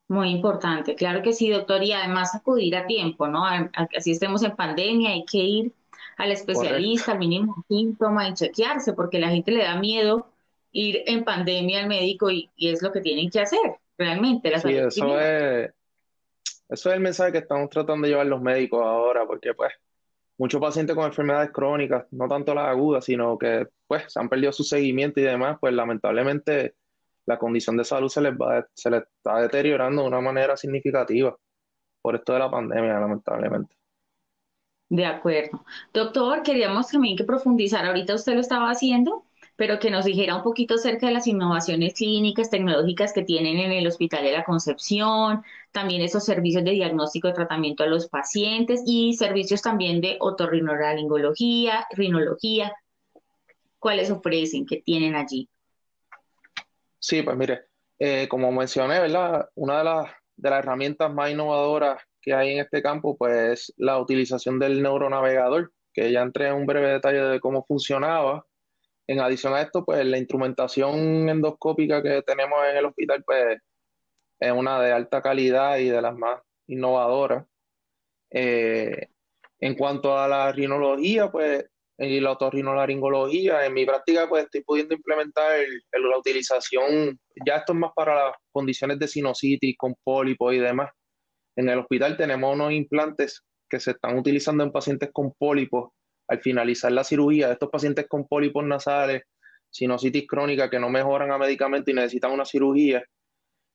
Muy 0.09 0.31
importante, 0.31 0.97
claro 0.97 1.23
que 1.23 1.33
sí, 1.33 1.49
doctor, 1.51 1.85
y 1.85 1.93
además 1.93 2.35
acudir 2.35 2.75
a 2.75 2.87
tiempo, 2.87 3.29
¿no? 3.29 3.45
Así 3.97 4.11
estemos 4.11 4.43
en 4.43 4.57
pandemia, 4.57 5.11
hay 5.11 5.25
que 5.25 5.39
ir 5.39 5.73
al 6.17 6.33
especialista, 6.33 7.13
al 7.13 7.21
mínimo 7.21 7.65
síntoma 7.69 8.29
y 8.29 8.35
chequearse, 8.35 8.93
porque 8.93 9.21
la 9.21 9.29
gente 9.29 9.53
le 9.53 9.63
da 9.63 9.79
miedo 9.79 10.27
ir 10.73 11.05
en 11.07 11.23
pandemia 11.23 11.83
al 11.83 11.87
médico 11.87 12.29
y, 12.29 12.51
es 12.57 12.83
lo 12.83 12.91
que 12.91 13.01
tienen 13.01 13.31
que 13.31 13.41
hacer, 13.41 13.61
realmente. 13.97 14.49
sí, 14.59 14.75
eso 14.75 15.21
es, 15.21 15.71
eso 16.69 16.89
es 16.89 16.95
el 16.97 17.01
mensaje 17.01 17.31
que 17.31 17.39
estamos 17.39 17.71
tratando 17.71 18.05
de 18.05 18.11
llevar 18.11 18.27
los 18.27 18.43
médicos 18.43 18.83
ahora, 18.85 19.25
porque 19.27 19.55
pues 19.55 19.73
muchos 20.41 20.59
pacientes 20.59 20.97
con 20.97 21.05
enfermedades 21.05 21.51
crónicas, 21.53 22.07
no 22.13 22.27
tanto 22.27 22.55
las 22.55 22.69
agudas, 22.69 23.05
sino 23.05 23.37
que 23.37 23.67
pues 23.87 24.17
han 24.17 24.31
perdido 24.31 24.53
su 24.53 24.65
seguimiento 24.65 25.21
y 25.21 25.25
demás, 25.25 25.59
pues 25.61 25.75
lamentablemente 25.75 26.77
la 27.27 27.39
condición 27.39 27.77
de 27.77 27.85
salud 27.85 28.09
se 28.09 28.23
les, 28.23 28.33
va, 28.33 28.67
se 28.73 28.89
les 28.89 29.03
está 29.03 29.39
deteriorando 29.39 30.01
de 30.01 30.09
una 30.09 30.23
manera 30.23 30.57
significativa 30.57 31.37
por 32.01 32.15
esto 32.15 32.33
de 32.33 32.39
la 32.39 32.51
pandemia, 32.51 32.99
lamentablemente. 32.99 33.77
De 34.89 35.05
acuerdo. 35.05 35.63
Doctor, 35.93 36.43
queríamos 36.43 36.89
también 36.89 37.19
que 37.19 37.25
profundizar, 37.25 37.85
ahorita 37.85 38.15
usted 38.15 38.33
lo 38.33 38.41
estaba 38.41 38.71
haciendo, 38.71 39.27
pero 39.61 39.79
que 39.79 39.91
nos 39.91 40.07
dijera 40.07 40.37
un 40.37 40.43
poquito 40.43 40.77
acerca 40.77 41.09
de 41.09 41.13
las 41.13 41.27
innovaciones 41.27 41.93
clínicas, 41.93 42.49
tecnológicas 42.49 43.13
que 43.13 43.21
tienen 43.21 43.59
en 43.59 43.73
el 43.73 43.87
Hospital 43.87 44.25
de 44.25 44.33
la 44.33 44.43
Concepción, 44.43 45.43
también 45.71 46.01
esos 46.01 46.25
servicios 46.25 46.65
de 46.65 46.71
diagnóstico 46.71 47.29
y 47.29 47.35
tratamiento 47.35 47.83
a 47.83 47.87
los 47.87 48.09
pacientes 48.09 48.83
y 48.87 49.13
servicios 49.13 49.61
también 49.61 50.01
de 50.01 50.17
otorrinolaringología, 50.19 51.87
rinología. 51.91 52.73
¿Cuáles 53.79 54.11
ofrecen? 54.11 54.65
¿Qué 54.65 54.81
tienen 54.81 55.15
allí? 55.15 55.47
Sí, 56.99 57.21
pues 57.21 57.37
mire, 57.37 57.65
eh, 57.99 58.29
como 58.31 58.51
mencioné, 58.53 58.99
¿verdad? 58.99 59.51
Una 59.57 59.77
de 59.77 59.85
las, 59.85 60.11
herramientas 60.43 61.13
más 61.13 61.33
innovadoras 61.33 62.03
que 62.23 62.33
hay 62.33 62.53
en 62.55 62.61
este 62.61 62.81
campo, 62.81 63.15
pues 63.15 63.75
la 63.77 63.99
utilización 63.99 64.59
del 64.59 64.81
neuronavegador, 64.83 65.71
que 65.93 66.11
ya 66.11 66.23
entré 66.23 66.49
en 66.49 66.55
un 66.55 66.65
breve 66.65 66.93
detalle 66.93 67.21
de 67.21 67.41
cómo 67.41 67.63
funcionaba 67.63 68.47
en 69.11 69.19
adición 69.19 69.55
a 69.55 69.63
esto, 69.63 69.85
pues 69.85 70.07
la 70.07 70.19
instrumentación 70.19 71.29
endoscópica 71.29 72.01
que 72.01 72.23
tenemos 72.23 72.61
en 72.71 72.77
el 72.77 72.85
hospital, 72.87 73.25
pues 73.27 73.59
es 74.39 74.53
una 74.53 74.81
de 74.81 74.93
alta 74.93 75.21
calidad 75.21 75.79
y 75.79 75.89
de 75.89 76.01
las 76.01 76.17
más 76.17 76.41
innovadoras. 76.69 77.45
Eh, 78.31 79.09
en 79.59 79.75
cuanto 79.75 80.17
a 80.17 80.29
la 80.29 80.53
rinología, 80.53 81.29
pues, 81.29 81.65
y 81.99 82.21
la 82.21 82.31
otorrinolaringología, 82.31 83.67
en 83.67 83.75
mi 83.75 83.85
práctica, 83.85 84.29
pues 84.29 84.45
estoy 84.45 84.63
pudiendo 84.63 84.95
implementar 84.95 85.59
la 85.91 86.17
utilización, 86.17 87.19
ya 87.45 87.57
esto 87.57 87.73
es 87.73 87.79
más 87.81 87.91
para 87.97 88.15
las 88.15 88.37
condiciones 88.53 89.01
de 89.01 89.09
sinusitis, 89.09 89.75
con 89.77 89.97
pólipos 90.05 90.55
y 90.55 90.59
demás. 90.59 90.89
En 91.57 91.69
el 91.69 91.81
hospital 91.81 92.17
tenemos 92.17 92.55
unos 92.55 92.73
implantes 92.73 93.43
que 93.69 93.81
se 93.81 93.91
están 93.91 94.17
utilizando 94.17 94.63
en 94.63 94.71
pacientes 94.71 95.11
con 95.13 95.33
pólipos 95.33 95.91
al 96.31 96.39
finalizar 96.41 96.93
la 96.93 97.03
cirugía 97.03 97.51
estos 97.51 97.71
pacientes 97.71 98.07
con 98.07 98.27
pólipos 98.27 98.65
nasales, 98.65 99.25
sinusitis 99.69 100.29
crónica 100.29 100.71
que 100.71 100.79
no 100.79 100.89
mejoran 100.89 101.33
a 101.33 101.39
medicamento 101.39 101.91
y 101.91 101.95
necesitan 101.95 102.31
una 102.31 102.45
cirugía, 102.45 103.05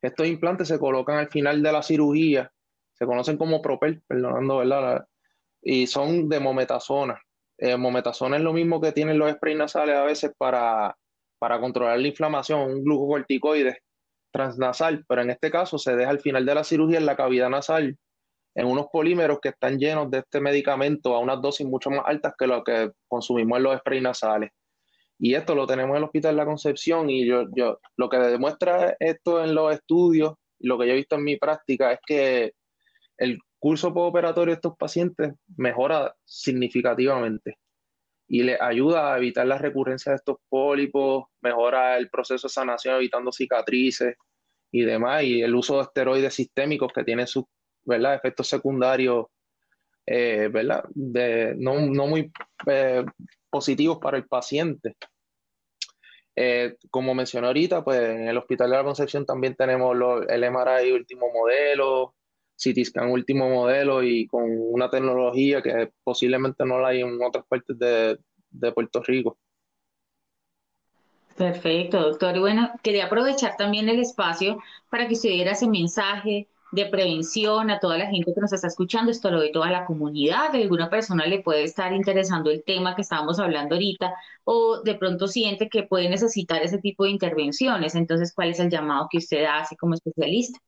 estos 0.02 0.26
implantes 0.26 0.70
se 0.70 0.80
colocan 0.80 1.18
al 1.18 1.28
final 1.28 1.62
de 1.62 1.72
la 1.72 1.84
cirugía, 1.84 2.50
se 2.94 3.06
conocen 3.06 3.38
como 3.38 3.62
propel, 3.62 4.02
perdonando, 4.08 4.60
¿verdad? 4.60 5.06
Y 5.62 5.86
son 5.88 6.30
de 6.30 6.40
mometasona. 6.40 7.22
Eh, 7.58 7.76
mometasona 7.76 8.38
es 8.38 8.44
lo 8.44 8.54
mismo 8.54 8.80
que 8.80 8.94
tienen 8.94 9.20
los 9.20 9.32
sprays 9.34 9.58
nasales 9.58 9.96
a 9.96 10.04
veces 10.04 10.32
para, 10.38 10.96
para 11.38 11.60
controlar 11.60 12.00
la 12.00 12.08
inflamación, 12.08 12.62
un 12.72 12.84
glucocorticoide 12.86 13.80
transnasal, 14.32 15.04
pero 15.10 15.24
en 15.24 15.32
este 15.32 15.52
caso 15.52 15.78
se 15.78 15.96
deja 15.96 16.10
al 16.10 16.20
final 16.20 16.46
de 16.46 16.56
la 16.56 16.64
cirugía 16.64 17.00
en 17.00 17.06
la 17.06 17.18
cavidad 17.18 17.50
nasal 17.50 17.98
en 18.56 18.68
unos 18.68 18.88
polímeros 18.92 19.40
que 19.42 19.50
están 19.50 19.78
llenos 19.78 20.10
de 20.10 20.20
este 20.20 20.40
medicamento 20.40 21.14
a 21.14 21.20
unas 21.20 21.42
dosis 21.42 21.68
mucho 21.68 21.90
más 21.90 22.04
altas 22.06 22.34
que 22.38 22.48
lo 22.48 22.64
que 22.64 22.92
consumimos 23.08 23.58
en 23.58 23.64
los 23.64 23.78
sprays 23.80 24.02
nasales. 24.02 24.52
Y 25.20 25.36
esto 25.36 25.56
lo 25.56 25.68
tenemos 25.68 25.92
en 25.92 25.98
el 25.98 26.04
Hospital 26.06 26.36
la 26.36 26.46
Concepción 26.46 27.10
y 27.10 27.26
yo, 27.26 27.46
yo, 27.56 27.80
lo 27.98 28.10
que 28.10 28.18
demuestra 28.18 28.96
esto 29.00 29.44
en 29.44 29.54
los 29.54 29.74
estudios, 29.74 30.34
lo 30.60 30.78
que 30.78 30.88
yo 30.88 30.94
he 30.94 30.98
visto 30.98 31.16
en 31.16 31.24
mi 31.24 31.38
práctica 31.38 31.92
es 31.92 32.00
que 32.06 32.54
el 33.18 33.40
curso 33.60 33.94
postoperatorio 33.94 34.54
de 34.54 34.56
estos 34.56 34.78
pacientes 34.78 35.34
mejora 35.58 36.16
significativamente 36.24 37.58
y 38.28 38.44
les 38.44 38.60
ayuda 38.62 39.14
a 39.14 39.18
evitar 39.18 39.46
la 39.46 39.58
recurrencia 39.58 40.12
de 40.12 40.18
estos 40.18 40.38
pólipos, 40.50 41.26
mejora 41.42 41.98
el 41.98 42.10
proceso 42.10 42.48
de 42.48 42.54
sanación 42.54 42.96
evitando 42.96 43.32
cicatrices 43.32 44.16
y 44.72 44.82
demás, 44.82 45.24
y 45.24 45.42
el 45.42 45.56
uso 45.56 45.76
de 45.76 45.84
esteroides 45.84 46.34
sistémicos 46.34 46.92
que 46.94 47.04
tienen 47.04 47.28
sus 47.28 47.46
¿verdad? 47.86 48.16
Efectos 48.16 48.48
secundarios, 48.48 49.28
eh, 50.06 50.50
¿verdad? 50.52 50.84
De, 50.94 51.56
no, 51.58 51.76
muy 51.76 52.32
eh, 52.68 53.06
positivos 53.50 54.00
para 54.00 54.18
el 54.18 54.28
paciente. 54.28 54.96
Eh, 56.36 56.76
como 56.90 57.14
mencioné 57.14 57.48
ahorita, 57.48 57.84
pues 57.84 58.00
en 58.00 58.28
el 58.28 58.38
Hospital 58.38 58.70
de 58.70 58.78
la 58.78 58.84
Concepción 58.84 59.26
también 59.26 59.56
tenemos 59.56 59.96
el 60.28 60.44
MRI 60.44 60.92
último 60.92 61.28
modelo, 61.34 62.16
CT 62.58 62.86
scan 62.86 63.10
último 63.10 63.50
modelo 63.50 64.04
y 64.04 64.28
con 64.28 64.44
una 64.46 64.90
tecnología 64.90 65.62
que 65.62 65.92
posiblemente 66.04 66.66
no 66.66 66.80
la 66.80 66.90
hay 66.90 67.02
en 67.02 67.18
otras 67.22 67.46
partes 67.48 67.78
de, 67.80 68.18
de 68.50 68.72
Puerto 68.72 69.02
Rico. 69.04 69.38
Perfecto, 71.38 72.00
doctor. 72.00 72.38
Y 72.38 72.40
bueno, 72.40 72.72
quería 72.82 73.06
aprovechar 73.06 73.58
también 73.58 73.90
el 73.90 74.00
espacio 74.00 74.60
para 74.90 75.08
que 75.08 75.16
usted 75.16 75.30
diera 75.30 75.52
ese 75.52 75.68
mensaje 75.68 76.48
de 76.72 76.86
prevención 76.88 77.70
a 77.70 77.80
toda 77.80 77.98
la 77.98 78.08
gente 78.08 78.34
que 78.34 78.42
nos 78.42 78.52
está 78.52 78.68
escuchando, 78.68 79.12
esto 79.12 79.32
lo 79.32 79.40
ve 79.40 79.50
toda 79.50 79.70
la 79.70 79.86
comunidad, 79.86 80.52
de 80.52 80.64
alguna 80.64 80.90
persona 80.90 81.26
le 81.26 81.42
puede 81.42 81.64
estar 81.64 81.94
interesando 81.94 82.50
el 82.50 82.64
tema 82.64 82.96
que 82.96 83.02
estábamos 83.02 83.40
hablando 83.40 83.76
ahorita 83.76 84.14
o 84.44 84.82
de 84.82 84.96
pronto 84.96 85.28
siente 85.28 85.70
que 85.70 85.84
puede 85.84 86.10
necesitar 86.10 86.62
ese 86.62 86.80
tipo 86.80 87.04
de 87.04 87.12
intervenciones. 87.12 87.96
Entonces, 87.96 88.34
¿cuál 88.34 88.50
es 88.50 88.60
el 88.60 88.70
llamado 88.70 89.08
que 89.10 89.20
usted 89.20 89.46
hace 89.46 89.76
como 89.78 89.94
especialista? 89.94 90.60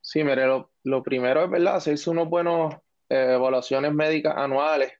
Sí, 0.00 0.22
mire, 0.22 0.46
lo, 0.84 1.02
primero 1.02 1.44
es, 1.44 1.50
¿verdad? 1.50 1.76
Hacerse 1.76 2.08
unos 2.10 2.28
buenos 2.28 2.74
eh, 3.08 3.32
evaluaciones 3.34 3.92
médicas 3.92 4.36
anuales 4.36 4.92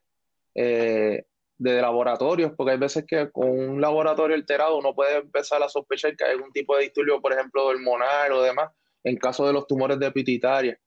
eh, 0.53 1.23
de 1.57 1.81
laboratorios, 1.81 2.51
porque 2.55 2.73
hay 2.73 2.77
veces 2.77 3.05
que 3.07 3.31
con 3.31 3.49
un 3.49 3.81
laboratorio 3.81 4.35
alterado 4.35 4.77
uno 4.77 4.93
puede 4.93 5.19
empezar 5.19 5.63
a 5.63 5.69
sospechar 5.69 6.15
que 6.15 6.25
hay 6.25 6.31
algún 6.31 6.51
tipo 6.51 6.75
de 6.75 6.83
disturbio, 6.83 7.21
por 7.21 7.33
ejemplo, 7.33 7.65
hormonal 7.65 8.33
o 8.33 8.41
demás, 8.41 8.71
en 9.07 9.17
caso 9.17 9.47
de 9.47 9.53
los 9.53 9.67
tumores 9.67 9.99
de 9.99 10.11
pituitaria. 10.11 10.77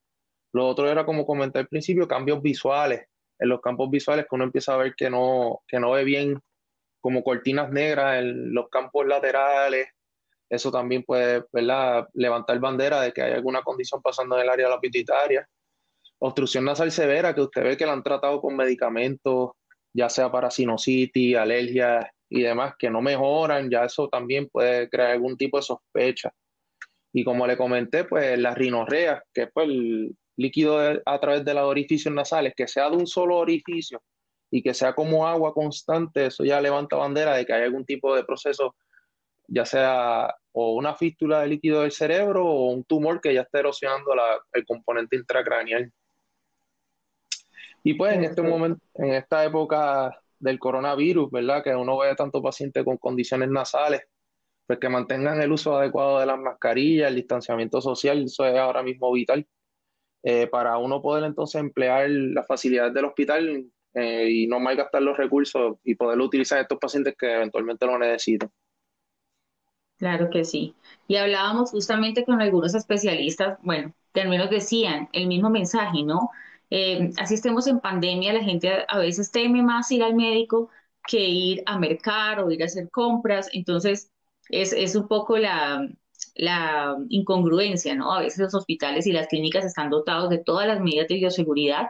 Lo 0.53 0.67
otro 0.67 0.89
era, 0.89 1.07
como 1.07 1.25
comenté 1.25 1.61
al 1.61 1.69
principio, 1.69 2.07
cambios 2.07 2.43
visuales. 2.43 3.07
En 3.39 3.49
los 3.49 3.61
campos 3.61 3.91
visuales 3.91 4.27
que 4.29 4.35
uno 4.35 4.45
empieza 4.45 4.75
a 4.75 4.77
ver 4.77 4.95
que 4.95 5.09
no, 5.09 5.63
que 5.67 5.81
no 5.81 5.93
ve 5.93 6.05
bien, 6.05 6.39
como 7.01 7.23
cortinas 7.23 7.71
negras 7.71 8.19
en 8.19 8.53
los 8.53 8.69
campos 8.69 9.07
laterales. 9.07 9.89
Eso 10.51 10.71
también 10.71 11.03
puede 11.05 11.45
levantar 12.13 12.59
bandera 12.59 13.01
de 13.01 13.13
que 13.13 13.23
hay 13.23 13.33
alguna 13.33 13.63
condición 13.63 14.03
pasando 14.03 14.37
en 14.37 14.43
el 14.43 14.51
área 14.51 14.67
de 14.67 14.75
la 14.75 14.81
pituitaria. 14.81 15.49
Obstrucción 16.19 16.65
nasal 16.67 16.93
severa, 16.93 17.35
que 17.35 17.41
usted 17.41 17.63
ve 17.63 17.77
que 17.77 17.87
la 17.87 17.93
han 17.93 18.03
tratado 18.03 18.43
con 18.43 18.55
medicamentos, 18.55 19.53
ya 19.95 20.11
sea 20.11 20.31
para 20.31 20.51
sinusitis, 20.51 21.37
alergias 21.37 22.05
y 22.29 22.43
demás, 22.43 22.75
que 22.79 22.91
no 22.91 23.01
mejoran, 23.01 23.71
ya 23.71 23.85
eso 23.85 24.09
también 24.09 24.49
puede 24.51 24.91
crear 24.91 25.13
algún 25.13 25.39
tipo 25.39 25.57
de 25.57 25.63
sospecha. 25.63 26.31
Y 27.13 27.25
como 27.25 27.47
le 27.47 27.57
comenté, 27.57 28.05
pues 28.05 28.39
la 28.39 28.55
rinorrea, 28.55 29.23
que 29.35 29.43
es 29.43 29.51
pues, 29.53 29.69
el 29.69 30.17
líquido 30.37 30.79
a 31.05 31.21
través 31.21 31.45
de 31.45 31.55
los 31.55 31.65
orificios 31.65 32.15
nasales, 32.15 32.55
que 32.57 32.69
sea 32.69 32.89
de 32.89 32.97
un 32.97 33.07
solo 33.07 33.37
orificio 33.37 34.03
y 34.51 34.63
que 34.63 34.75
sea 34.75 34.95
como 34.95 35.27
agua 35.27 35.53
constante, 35.53 36.27
eso 36.27 36.45
ya 36.45 36.61
levanta 36.61 36.97
bandera 36.97 37.37
de 37.37 37.45
que 37.45 37.53
hay 37.53 37.63
algún 37.65 37.85
tipo 37.85 38.15
de 38.15 38.25
proceso, 38.25 38.75
ya 39.49 39.65
sea 39.65 40.35
o 40.53 40.75
una 40.75 40.95
fístula 40.95 41.41
de 41.41 41.49
líquido 41.49 41.83
del 41.83 41.93
cerebro 41.93 42.45
o 42.47 42.73
un 42.73 42.85
tumor 42.85 43.21
que 43.21 43.35
ya 43.35 43.43
está 43.43 43.61
erosionando 43.61 44.13
el 44.53 44.65
componente 44.65 45.17
intracraneal. 45.17 45.93
Y 47.83 47.95
pues 47.95 48.15
en 48.15 48.25
este 48.25 48.43
momento, 48.43 48.81
en 48.95 49.15
esta 49.15 49.45
época 49.45 50.21
del 50.39 50.59
coronavirus, 50.59 51.31
¿verdad? 51.31 51.63
Que 51.63 51.75
uno 51.75 51.99
ve 51.99 52.15
tanto 52.15 52.43
pacientes 52.43 52.85
con 52.85 52.97
condiciones 52.97 53.49
nasales, 53.49 54.03
pues 54.71 54.79
que 54.79 54.89
mantengan 54.89 55.43
el 55.43 55.51
uso 55.51 55.77
adecuado 55.77 56.21
de 56.21 56.27
las 56.27 56.39
mascarillas, 56.39 57.09
el 57.09 57.17
distanciamiento 57.17 57.81
social, 57.81 58.23
eso 58.23 58.47
es 58.47 58.57
ahora 58.57 58.85
mismo 58.85 59.11
vital. 59.11 59.45
Eh, 60.23 60.47
para 60.47 60.79
uno 60.79 61.03
poder 61.03 61.25
entonces 61.25 61.61
emplear 61.61 62.09
las 62.09 62.47
facilidades 62.47 62.95
del 62.95 63.07
hospital 63.07 63.67
eh, 63.95 64.29
y 64.31 64.47
no 64.47 64.61
malgastar 64.61 65.03
los 65.03 65.17
recursos 65.17 65.79
y 65.83 65.97
poderlo 65.97 66.27
utilizar 66.27 66.59
en 66.59 66.63
estos 66.63 66.79
pacientes 66.79 67.17
que 67.19 67.35
eventualmente 67.35 67.85
lo 67.85 67.99
necesitan. 67.99 68.49
Claro 69.99 70.31
que 70.31 70.45
sí. 70.45 70.77
Y 71.09 71.17
hablábamos 71.17 71.73
justamente 71.73 72.25
con 72.25 72.41
algunos 72.41 72.73
especialistas, 72.77 73.59
bueno, 73.65 73.93
que 74.15 74.21
al 74.21 74.29
menos 74.29 74.51
decían 74.51 75.09
el 75.13 75.27
mismo 75.27 75.51
mensaje, 75.51 76.05
¿no? 76.05 76.31
Eh, 76.71 77.11
así 77.19 77.35
estemos 77.35 77.67
en 77.67 77.81
pandemia, 77.81 78.33
la 78.35 78.45
gente 78.45 78.85
a 78.87 78.99
veces 79.01 79.33
teme 79.33 79.65
más 79.65 79.91
ir 79.91 80.05
al 80.05 80.15
médico 80.15 80.71
que 81.09 81.25
ir 81.25 81.65
a 81.67 81.77
mercar 81.77 82.39
o 82.39 82.53
ir 82.53 82.63
a 82.63 82.67
hacer 82.67 82.89
compras. 82.89 83.49
Entonces, 83.53 84.13
es, 84.51 84.95
un 84.95 85.09
poco 85.09 85.37
la, 85.39 85.89
incongruencia, 87.09 87.95
¿no? 87.95 88.13
A 88.13 88.21
veces 88.21 88.39
los 88.39 88.55
hospitales 88.55 89.07
y 89.07 89.13
las 89.13 89.27
clínicas 89.29 89.65
están 89.65 89.91
dotados 89.91 90.31
de 90.31 90.39
todas 90.39 90.67
las 90.67 90.81
medidas 90.81 91.09
de 91.09 91.17
bioseguridad 91.17 91.87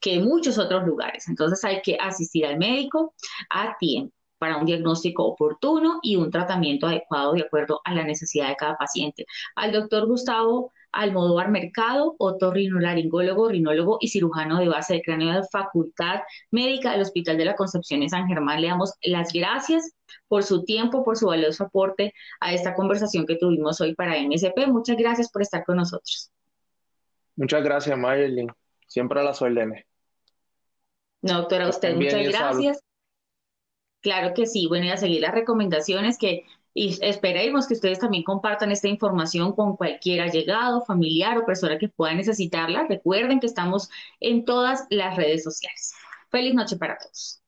que 0.00 0.14
en 0.14 0.24
muchos 0.24 0.58
otros 0.58 0.84
lugares. 0.86 1.28
Entonces 1.28 1.64
hay 1.64 1.82
que 1.82 1.96
asistir 2.00 2.46
al 2.46 2.58
médico 2.58 3.14
a 3.50 3.76
tiempo. 3.78 4.12
para 4.38 4.56
un 4.56 4.66
diagnóstico 4.66 5.24
oportuno 5.26 5.98
y 6.00 6.14
un 6.14 6.30
tratamiento 6.30 6.86
adecuado 6.86 7.32
de 7.32 7.42
acuerdo 7.42 7.80
a 7.84 7.92
la 7.92 8.04
necesidad 8.04 8.48
de 8.48 8.56
cada 8.56 8.76
paciente. 8.76 9.26
Al 9.56 9.72
doctor 9.72 10.06
Gustavo 10.06 10.72
Almodóvar 10.92 11.50
Mercado, 11.50 12.14
otorrinolaringólogo, 12.18 13.48
rinólogo 13.48 13.98
y 14.00 14.08
cirujano 14.08 14.58
de 14.58 14.68
base 14.68 14.94
de 14.94 15.02
cráneo 15.02 15.34
de 15.34 15.46
Facultad 15.50 16.20
Médica 16.50 16.92
del 16.92 17.02
Hospital 17.02 17.36
de 17.36 17.44
la 17.44 17.56
Concepción 17.56 18.02
en 18.02 18.10
San 18.10 18.26
Germán. 18.26 18.60
Le 18.60 18.68
damos 18.68 18.94
las 19.02 19.32
gracias 19.32 19.92
por 20.26 20.42
su 20.42 20.64
tiempo, 20.64 21.04
por 21.04 21.16
su 21.16 21.26
valioso 21.26 21.64
aporte 21.64 22.14
a 22.40 22.52
esta 22.52 22.74
conversación 22.74 23.26
que 23.26 23.36
tuvimos 23.36 23.80
hoy 23.80 23.94
para 23.94 24.16
MSP. 24.20 24.66
Muchas 24.66 24.96
gracias 24.96 25.30
por 25.30 25.42
estar 25.42 25.64
con 25.64 25.76
nosotros. 25.76 26.30
Muchas 27.36 27.62
gracias, 27.62 27.96
Mayerlin. 27.96 28.50
Siempre 28.86 29.20
a 29.20 29.22
las 29.22 29.40
órdenes. 29.42 29.84
No, 31.22 31.38
doctora, 31.38 31.68
usted 31.68 31.94
muchas 31.94 32.26
gracias. 32.28 32.82
Claro 34.00 34.32
que 34.34 34.46
sí. 34.46 34.66
Bueno, 34.68 34.86
y 34.86 34.90
a 34.90 34.96
seguir 34.96 35.20
las 35.20 35.34
recomendaciones 35.34 36.18
que 36.18 36.44
y 36.78 36.96
esperemos 37.02 37.66
que 37.66 37.74
ustedes 37.74 37.98
también 37.98 38.22
compartan 38.22 38.70
esta 38.70 38.86
información 38.86 39.52
con 39.52 39.76
cualquier 39.76 40.20
allegado, 40.20 40.84
familiar 40.84 41.36
o 41.36 41.44
persona 41.44 41.76
que 41.76 41.88
pueda 41.88 42.14
necesitarla. 42.14 42.86
Recuerden 42.88 43.40
que 43.40 43.48
estamos 43.48 43.90
en 44.20 44.44
todas 44.44 44.86
las 44.88 45.16
redes 45.16 45.42
sociales. 45.42 45.92
Feliz 46.30 46.54
noche 46.54 46.76
para 46.76 46.96
todos. 46.96 47.42